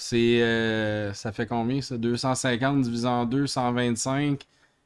[0.00, 1.96] c'est, euh, ça fait combien ça?
[1.96, 4.40] 250 divisé en 2, 125.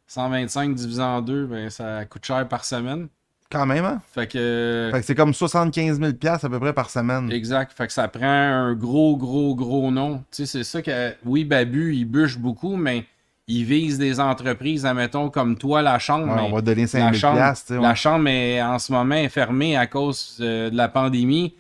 [0.06, 3.08] 125 divisé en 2, ben, ça coûte cher par semaine.
[3.50, 4.02] quand même, hein?
[4.12, 4.90] Fait que.
[4.92, 7.30] Fait que c'est comme 75 000 à peu près par semaine.
[7.30, 7.72] Exact.
[7.72, 10.18] Fait que ça prend un gros, gros, gros nom.
[10.30, 11.14] Tu sais, c'est ça que.
[11.24, 13.06] Oui, Babu, il bûche beaucoup, mais
[13.46, 16.28] il vise des entreprises, admettons, comme toi, la chambre.
[16.28, 18.62] Ouais, mais on va donner 5 la 000 chambre, piastres, tu sais, la chambre est
[18.62, 21.54] en ce moment est fermée à cause euh, de la pandémie.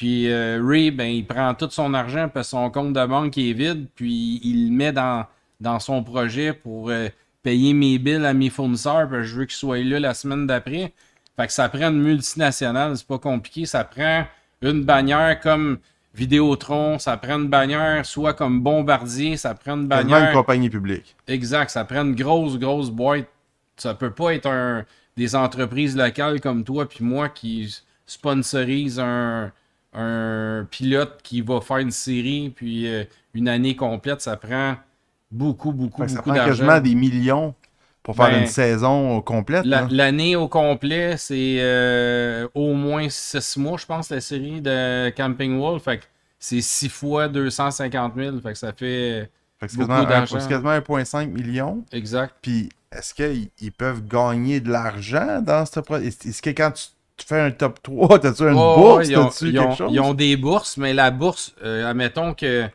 [0.00, 3.36] Puis euh, Ray, ben, il prend tout son argent parce que son compte de banque
[3.36, 5.26] est vide, puis il le met dans,
[5.60, 7.08] dans son projet pour euh,
[7.42, 10.46] payer mes billes à mes fournisseurs, parce que je veux qu'ils soient là la semaine
[10.46, 10.94] d'après.
[11.36, 13.66] Fait que ça prend une multinationale, c'est pas compliqué.
[13.66, 14.24] Ça prend
[14.62, 15.76] une bannière comme
[16.14, 20.30] Vidéotron, ça prend une bannière soit comme Bombardier, ça prend une bannière.
[20.30, 21.14] une compagnie publique.
[21.28, 23.28] Exact, ça prend une grosse, grosse boîte.
[23.76, 24.86] Ça peut pas être un,
[25.18, 29.52] des entreprises locales comme toi puis moi qui sponsorise un,
[29.92, 34.20] un pilote qui va faire une série puis euh, une année complète.
[34.20, 34.76] Ça prend
[35.30, 36.50] beaucoup, beaucoup, ça beaucoup prend d'argent.
[36.64, 37.54] quasiment des millions
[38.02, 39.64] pour faire Ben, une saison complète.
[39.66, 39.86] La-.
[39.90, 45.58] L'année au complet, c'est euh, au moins 6 mois, je pense, la série de Camping
[45.58, 45.82] World.
[45.82, 46.04] Fait que
[46.38, 48.40] c'est 6 fois 250 000.
[48.40, 49.30] Fait que ça fait.
[49.58, 50.40] Fait que c'est quasiment, un- d'argent.
[50.40, 51.84] c'est quasiment 1,5 million.
[51.92, 52.34] Exact.
[52.40, 56.06] Puis est-ce qu'ils ils peuvent gagner de l'argent dans ce projet?
[56.06, 56.84] Est-ce que quand tu,
[57.20, 59.08] tu fais un top 3, t'as-tu une Oh, bourse?
[59.08, 59.90] ils, ont, ils quelque ont- chose?
[59.92, 62.66] ils ont des bourses, mais la bourse, euh, admettons que,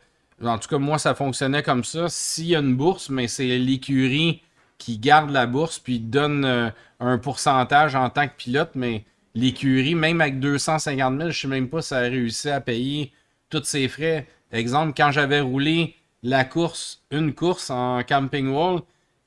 [0.42, 2.08] en tout cas, moi, ça fonctionnait comme ça.
[2.08, 4.42] S'il y a une bourse, mais c'est l'écurie
[4.78, 6.70] qui garde la bourse puis donne euh,
[7.00, 11.68] un pourcentage en tant que pilote, mais l'écurie, même avec 250 000, je sais même
[11.68, 13.12] pas si ça a réussi à payer
[13.50, 14.26] tous ses frais.
[14.52, 18.82] Exemple, quand j'avais roulé la course, une course en Camping World,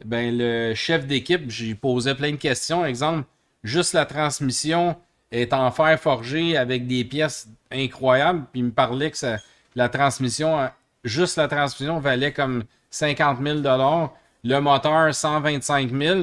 [0.05, 2.85] ben le chef d'équipe, j'y posais plein de questions.
[2.85, 3.25] Exemple,
[3.63, 4.95] juste la transmission
[5.31, 8.45] est en fer forgé avec des pièces incroyables.
[8.51, 9.37] Puis il me parlait que ça,
[9.75, 10.67] la transmission, euh,
[11.03, 13.59] juste la transmission valait comme 50 000
[14.43, 16.19] Le moteur, 125 000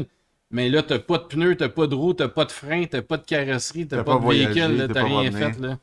[0.50, 3.02] Mais là, t'as pas de pneus, t'as pas de roues, t'as pas de frein, t'as
[3.02, 5.58] pas de carrosserie, t'as pas, pas de véhicule, t'as rien fait.
[5.60, 5.78] Là.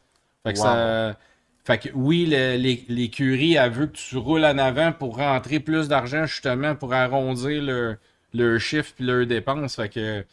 [0.46, 0.64] Fait que Wow.
[0.66, 1.18] ça.
[1.66, 6.26] Fait que oui, l'écurie, elle veut que tu roules en avant pour rentrer plus d'argent,
[6.26, 7.96] justement, pour arrondir leur,
[8.34, 9.78] leur chiffre puis leurs dépenses.
[9.78, 10.26] Fait que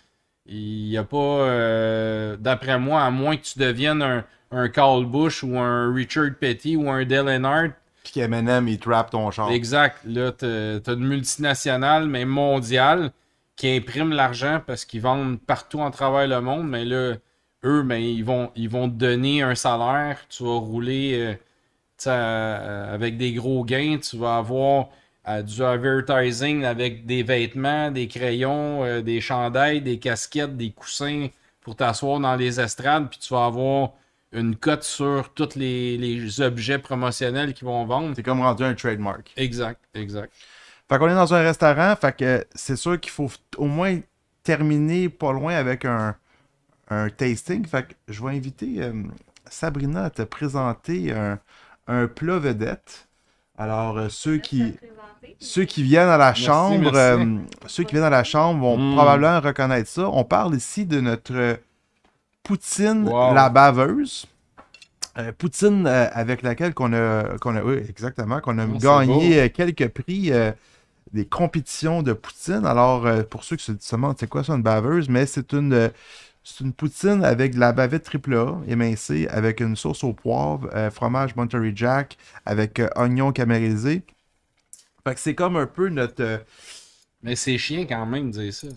[0.46, 5.04] il n'y a pas, euh, d'après moi, à moins que tu deviennes un, un Carl
[5.04, 7.72] Bush ou un Richard Petty ou un Dale Earnhardt,
[8.02, 9.50] Puis qu'Eminem, il trappe ton char.
[9.50, 9.98] Exact.
[10.04, 13.12] Là, t'as t'as une multinationale, mais mondiale,
[13.56, 16.68] qui imprime l'argent parce qu'ils vendent partout en travers le monde.
[16.68, 17.14] Mais là,
[17.64, 20.18] eux, ben, ils, vont, ils vont te donner un salaire.
[20.28, 21.34] Tu vas rouler euh,
[21.98, 23.98] tu euh, avec des gros gains.
[23.98, 24.88] Tu vas avoir
[25.28, 31.28] euh, du advertising avec des vêtements, des crayons, euh, des chandails, des casquettes, des coussins
[31.60, 33.08] pour t'asseoir dans les estrades.
[33.10, 33.90] Puis tu vas avoir
[34.32, 38.12] une cote sur tous les, les objets promotionnels qu'ils vont vendre.
[38.16, 39.32] C'est comme rendu un trademark.
[39.36, 40.32] Exact, exact.
[40.88, 44.00] Fait qu'on est dans un restaurant, fait que c'est sûr qu'il faut au moins
[44.42, 46.16] terminer pas loin avec un,
[46.88, 47.66] un tasting.
[47.66, 48.92] Fait que je vais inviter euh,
[49.48, 51.38] Sabrina à te présenter un,
[51.86, 53.08] un plat vedette.
[53.58, 54.74] Alors, euh, ceux qui,
[55.38, 56.98] ceux qui viennent à la chambre, merci.
[56.98, 58.94] euh, ceux qui viennent à la chambre vont Mm.
[58.94, 60.08] probablement reconnaître ça.
[60.08, 61.58] On parle ici de notre
[62.42, 63.34] poutine Wow.
[63.34, 64.26] la baveuse.
[65.18, 69.50] Euh, poutine euh, avec laquelle qu'on a, qu'on a, oui, exactement, qu'on a Ah, gagné
[69.50, 70.30] quelques prix
[71.12, 72.64] des compétitions de poutine.
[72.64, 75.90] Alors, pour ceux qui se demandent c'est quoi ça une baveuse, mais c'est une,
[76.44, 80.70] c'est une poutine avec de la bavette triple A émincée, avec une sauce au poivre,
[80.74, 82.16] euh, fromage Monterey Jack,
[82.46, 84.02] avec euh, oignon caramélisé.
[85.10, 86.22] Fait que c'est comme un peu notre.
[86.22, 86.38] euh,
[87.24, 88.68] Mais c'est chiant quand même de dire ça.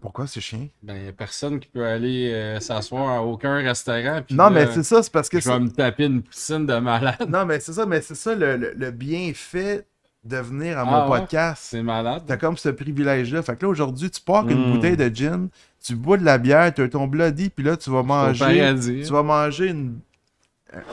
[0.00, 0.68] Pourquoi c'est chien?
[0.82, 4.20] Ben, y a personne qui peut aller euh, s'asseoir à aucun restaurant.
[4.26, 6.66] puis Non, là, mais c'est ça, c'est parce que Je vais me taper une poutine
[6.66, 7.26] de malade.
[7.28, 9.86] Non, mais c'est ça, mais c'est ça le, le- le bienfait
[10.24, 11.20] de venir à Ah mon ouais?
[11.20, 11.62] podcast.
[11.66, 12.24] C'est malade.
[12.26, 13.42] T'as comme ce privilège-là.
[13.42, 14.72] Fait que là, aujourd'hui, tu pars avec une Mm.
[14.72, 15.48] bouteille de gin,
[15.82, 18.74] tu bois de la bière, tu as ton bloody, puis là, tu vas manger.
[19.04, 19.98] Tu vas manger une-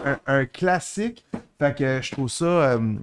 [0.06, 1.26] un, un classique.
[1.60, 2.46] Fait que je trouve ça.
[2.46, 2.94] euh,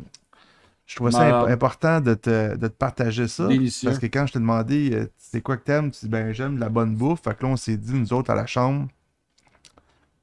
[0.89, 1.51] je trouve ça Malade.
[1.53, 3.47] important de te, de te partager ça.
[3.47, 3.89] Délicieux.
[3.91, 6.57] Parce que quand je t'ai demandé euh, c'est quoi que t'aimes, tu dis ben j'aime
[6.57, 7.21] de la bonne bouffe.
[7.23, 8.89] Fait que là, on s'est dit, nous autres à la chambre,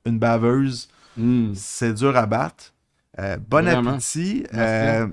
[0.06, 1.54] une baveuse, Mm.
[1.56, 2.74] c'est dur à battre.
[3.20, 3.92] Euh, bon Vraiment.
[3.92, 4.46] appétit.
[4.54, 5.08] Euh,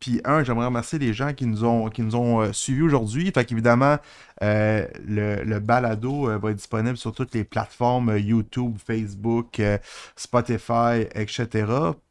[0.00, 3.30] Puis un, j'aimerais remercier les gens qui nous ont, qui nous ont euh, suivis aujourd'hui.
[3.32, 3.98] Fait qu'évidemment,
[4.42, 9.60] euh, le, le balado euh, va être disponible sur toutes les plateformes euh, YouTube, Facebook,
[9.60, 9.78] euh,
[10.16, 11.66] Spotify, etc.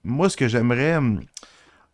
[0.06, 1.20] Moi, ce que j'aimerais, hum,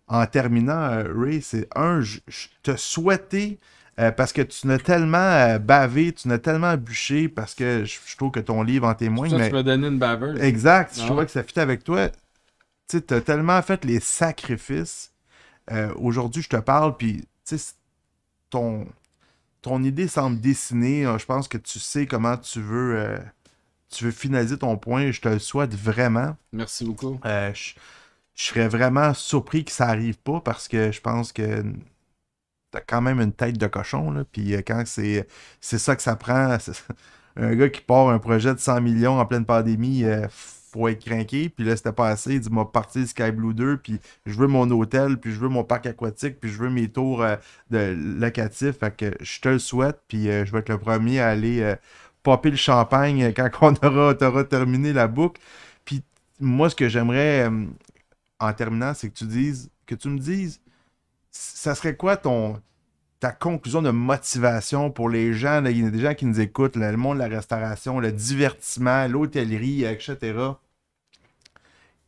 [0.10, 2.20] en terminant, euh, Ray, c'est un, je
[2.64, 3.60] te souhaiter,
[4.00, 8.00] euh, parce que tu n'as tellement euh, bavé, tu n'as tellement bûché, parce que je,
[8.06, 9.30] je trouve que ton livre en témoigne.
[9.30, 9.50] Ça, mais...
[9.50, 10.42] tu m'as donné une baveuse.
[10.42, 10.96] Exact.
[10.96, 12.10] Je Ah trouvais que ça fit avec toi.
[12.88, 15.12] Tu as tellement fait les sacrifices.
[15.72, 17.24] Euh, Aujourd'hui, je te parle, puis
[18.50, 18.88] ton,
[19.62, 21.04] ton idée semble dessinée.
[21.04, 23.20] Je pense que tu sais comment tu veux,
[23.92, 25.12] tu veux finaliser ton point.
[25.12, 26.36] Je te le souhaite vraiment.
[26.52, 27.20] Merci beaucoup.
[27.24, 27.74] Je,
[28.40, 31.64] je serais vraiment surpris que ça arrive pas parce que je pense que
[32.72, 34.12] t'as quand même une tête de cochon.
[34.12, 35.28] Là, puis euh, quand c'est
[35.60, 36.58] c'est ça que ça prend,
[37.36, 40.28] un gars qui part un projet de 100 millions en pleine pandémie, euh,
[40.72, 41.50] faut être craqué.
[41.50, 42.36] Puis là, c'était pas assez.
[42.36, 45.50] Il dit m'a parti Sky Blue 2, puis je veux mon hôtel, puis je veux
[45.50, 47.36] mon parc aquatique, puis je veux mes tours euh,
[47.72, 48.78] de locatifs.
[48.80, 51.76] Fait que je te le souhaite, puis euh, je vais être le premier à aller
[52.24, 55.42] popper le champagne quand on aura, t'auras terminé la boucle.
[55.84, 56.04] Puis
[56.40, 57.50] moi, ce que j'aimerais
[58.40, 60.62] en terminant, c'est que tu dises, que tu me dises,
[61.32, 62.62] ça serait quoi ton
[63.20, 66.78] ta conclusion de motivation pour les gens, il y a des gens qui nous écoutent,
[66.78, 70.16] le monde de la restauration, le divertissement, l'hôtellerie, etc.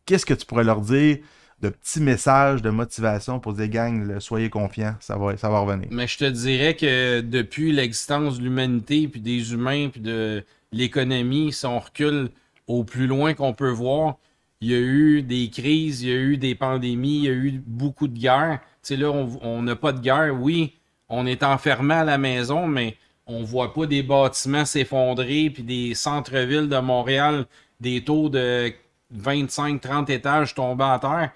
[0.06, 1.18] Qu'est-ce que tu pourrais leur dire
[1.60, 5.60] de petits messages de motivation pour dire gang, là, soyez confiants, ça va, ça va
[5.60, 5.90] revenir?
[5.92, 11.52] Mais je te dirais que depuis l'existence de l'humanité, puis des humains, puis de l'économie,
[11.52, 12.30] si on recule
[12.68, 14.18] au plus loin qu'on peut voir,
[14.62, 17.34] il y a eu des crises, il y a eu des pandémies, il y a
[17.34, 18.60] eu beaucoup de guerres.
[18.84, 20.36] Tu sais, là, on n'a pas de guerre.
[20.40, 20.74] Oui,
[21.10, 22.96] on est enfermé à la maison, mais
[23.26, 27.46] on voit pas des bâtiments s'effondrer, puis des centres-villes de Montréal,
[27.80, 28.72] des taux de
[29.16, 31.32] 25-30 étages tombés à terre.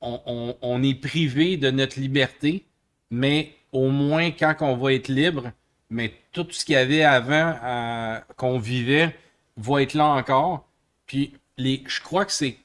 [0.00, 2.64] On est privé de notre liberté,
[3.10, 5.52] mais au moins quand on va être libre,
[5.90, 9.16] mais tout ce qu'il y avait avant euh, qu'on vivait
[9.56, 10.68] va être là encore.
[11.06, 12.56] Puis les, je crois que c'est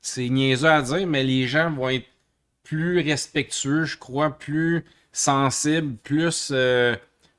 [0.00, 2.06] c'est niaiseux à dire, mais les gens vont être
[2.62, 6.96] plus respectueux, je crois, plus sensibles, plus euh,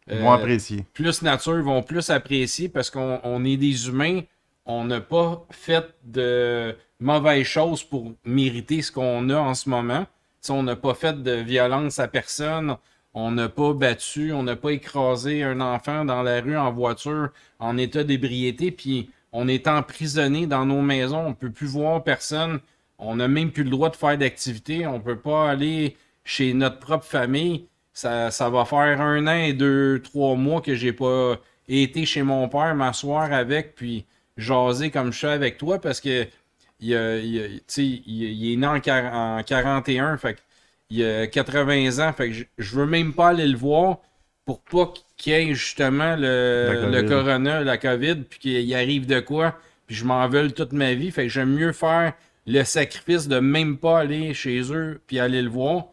[0.08, 0.86] vont euh, apprécier.
[0.94, 4.22] plus nature vont plus apprécier parce qu'on on est des humains.
[4.66, 10.06] On n'a pas fait de mauvaises choses pour mériter ce qu'on a en ce moment.
[10.50, 12.78] On n'a pas fait de violence à personne.
[13.14, 17.30] On n'a pas battu, on n'a pas écrasé un enfant dans la rue en voiture
[17.60, 18.72] en état d'ébriété.
[18.72, 21.25] Puis on est emprisonné dans nos maisons.
[21.27, 22.59] On peut plus voir personne.
[22.99, 24.86] on n'a même plus le droit de faire d'activité.
[24.88, 27.67] On peut pas aller chez notre propre famille.
[27.93, 32.23] Ça, ça va faire un an et deux, trois mois que j'ai pas été chez
[32.23, 34.05] mon père, m'asseoir avec, puis
[34.38, 36.27] jaser comme je suis avec toi parce que
[36.79, 38.79] il, est né en,
[39.43, 40.38] 41, fait
[40.89, 43.99] il a 80 ans, fait que je, je veux même pas aller le voir
[44.45, 49.19] pour pas qu'il y ait justement le, le corona, la COVID, puis qu'il arrive de
[49.19, 49.57] quoi,
[49.88, 51.11] puis je m'en veux toute ma vie.
[51.11, 52.13] Fait que j'aime mieux faire
[52.47, 55.88] le sacrifice de même pas aller chez eux puis aller le voir.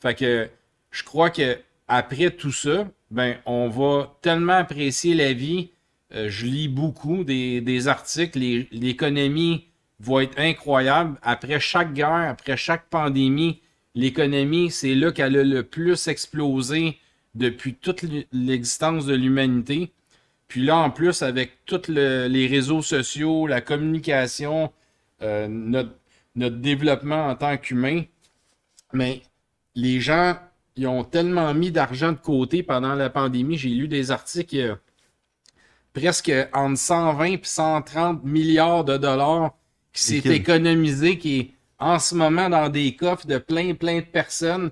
[0.00, 0.48] Fait que
[0.90, 1.58] je crois que
[1.88, 5.70] après tout ça, ben on va tellement apprécier la vie.
[6.14, 8.38] Euh, je lis beaucoup des, articles.
[8.72, 9.66] L'économie
[10.00, 11.18] va être incroyable.
[11.22, 13.60] Après chaque guerre, après chaque pandémie,
[13.94, 16.98] l'économie, c'est là qu'elle a le plus explosé
[17.36, 19.92] depuis toute l'existence de l'humanité.
[20.48, 24.72] Puis là, en plus, avec tous les réseaux sociaux, la communication,
[25.22, 25.90] euh, notre,
[26.34, 28.02] développement en tant qu'humain,
[28.92, 29.22] mais
[29.74, 30.36] les gens,
[30.76, 33.56] ils ont tellement mis d'argent de côté pendant la pandémie.
[33.56, 34.74] J'ai lu des articles euh,
[35.94, 39.54] presque entre 120 et 130 milliards de dollars
[39.94, 44.04] qui s'est économisé, qui est en ce moment dans des coffres de plein, plein de
[44.04, 44.70] personnes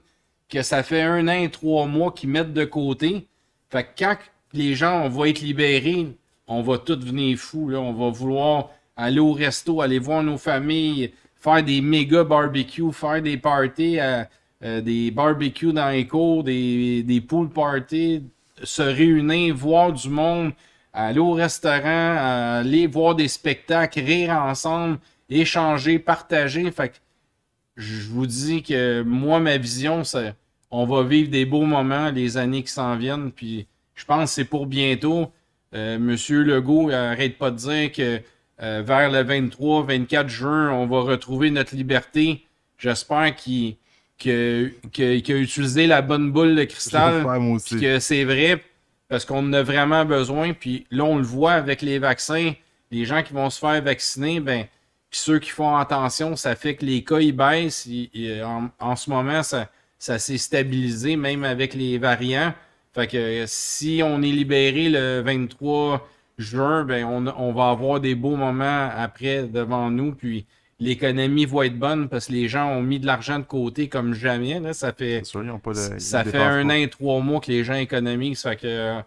[0.54, 3.26] que ça fait un an, trois mois qu'ils mettent de côté.
[3.70, 4.16] Fait que quand
[4.52, 7.72] les gens vont être libérés, on va tous venir fous.
[7.74, 13.20] On va vouloir aller au resto, aller voir nos familles, faire des méga barbecues, faire
[13.20, 14.22] des parties, euh,
[14.62, 18.22] euh, des barbecues dans les cours, des, des pool parties,
[18.62, 20.52] se réunir, voir du monde,
[20.92, 22.16] aller au restaurant,
[22.60, 24.98] aller voir des spectacles, rire ensemble,
[25.28, 26.70] échanger, partager.
[26.70, 26.94] Fait que
[27.76, 30.32] je vous dis que moi, ma vision, c'est
[30.76, 33.30] on va vivre des beaux moments les années qui s'en viennent.
[33.30, 35.30] Puis je pense que c'est pour bientôt.
[35.72, 38.20] Euh, Monsieur Legault arrête pas de dire que
[38.60, 42.44] euh, vers le 23-24 juin, on va retrouver notre liberté.
[42.76, 43.76] J'espère qu'il
[44.26, 44.66] a
[44.96, 47.24] utilisé la bonne boule de cristal.
[47.80, 48.60] que c'est vrai,
[49.08, 50.54] parce qu'on en a vraiment besoin.
[50.54, 52.52] Puis là, on le voit avec les vaccins.
[52.90, 54.66] Les gens qui vont se faire vacciner, ben,
[55.12, 57.88] ceux qui font attention, ça fait que les cas ils baissent.
[58.80, 59.68] en, ce moment, ça,
[59.98, 62.52] ça s'est stabilisé, même avec les variants.
[62.92, 66.06] Fait que si on est libéré le 23
[66.38, 70.12] juin, ben on, va avoir des beaux moments après devant nous.
[70.12, 70.46] Puis
[70.78, 74.14] l'économie va être bonne parce que les gens ont mis de l'argent de côté comme
[74.14, 74.60] jamais.
[74.60, 74.74] Là.
[74.74, 75.22] Ça fait,
[75.98, 78.42] ça fait un an et trois mois que les gens économisent.
[78.42, 79.00] Fait que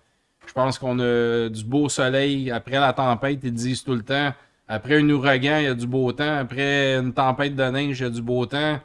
[0.47, 3.39] je pense qu'on a du beau soleil après la tempête.
[3.43, 4.33] Ils disent tout le temps.
[4.67, 6.37] Après un ouragan, il y a du beau temps.
[6.37, 8.79] Après une tempête de neige, il y a du beau temps.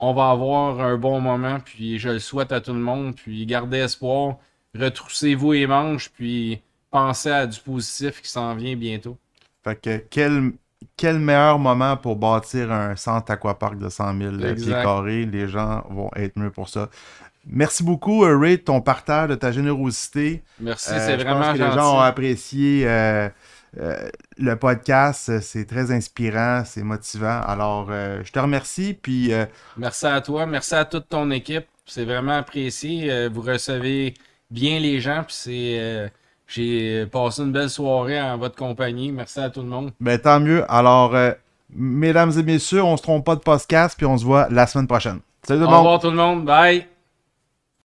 [0.00, 3.14] On va avoir un bon moment, puis je le souhaite à tout le monde.
[3.14, 4.36] Puis gardez espoir,
[4.78, 9.16] retroussez-vous les manches, puis pensez à du positif qui s'en vient bientôt.
[9.62, 10.52] Fait que quel,
[10.96, 15.24] quel meilleur moment pour bâtir un centre aquapark de 100 000 pieds carrés?
[15.24, 16.88] Les gens vont être mieux pour ça.
[17.46, 20.42] Merci beaucoup, euh, Ray, de ton partage, de ta générosité.
[20.60, 23.28] Merci, euh, c'est vraiment pense que Les gens ont apprécié euh,
[23.76, 25.40] le podcast.
[25.40, 27.40] C'est très inspirant, c'est motivant.
[27.46, 28.94] Alors, je te remercie.
[28.94, 29.32] Puis,
[29.76, 31.66] Merci à toi, merci à toute ton équipe.
[31.86, 33.28] C'est vraiment apprécié.
[33.28, 34.14] vous recevez
[34.50, 36.10] bien les gens, puis c'est
[36.46, 39.12] j'ai passé une belle soirée en votre compagnie.
[39.12, 39.92] Merci à tout le monde.
[40.00, 40.64] Ben, tant mieux.
[40.70, 41.32] Alors, euh,
[41.70, 44.86] mesdames et messieurs, on se trompe pas de podcast, puis on se voit la semaine
[44.86, 45.20] prochaine.
[45.42, 45.74] Salut tout le monde.
[45.74, 46.44] Au revoir tout le monde.
[46.44, 46.86] Bye.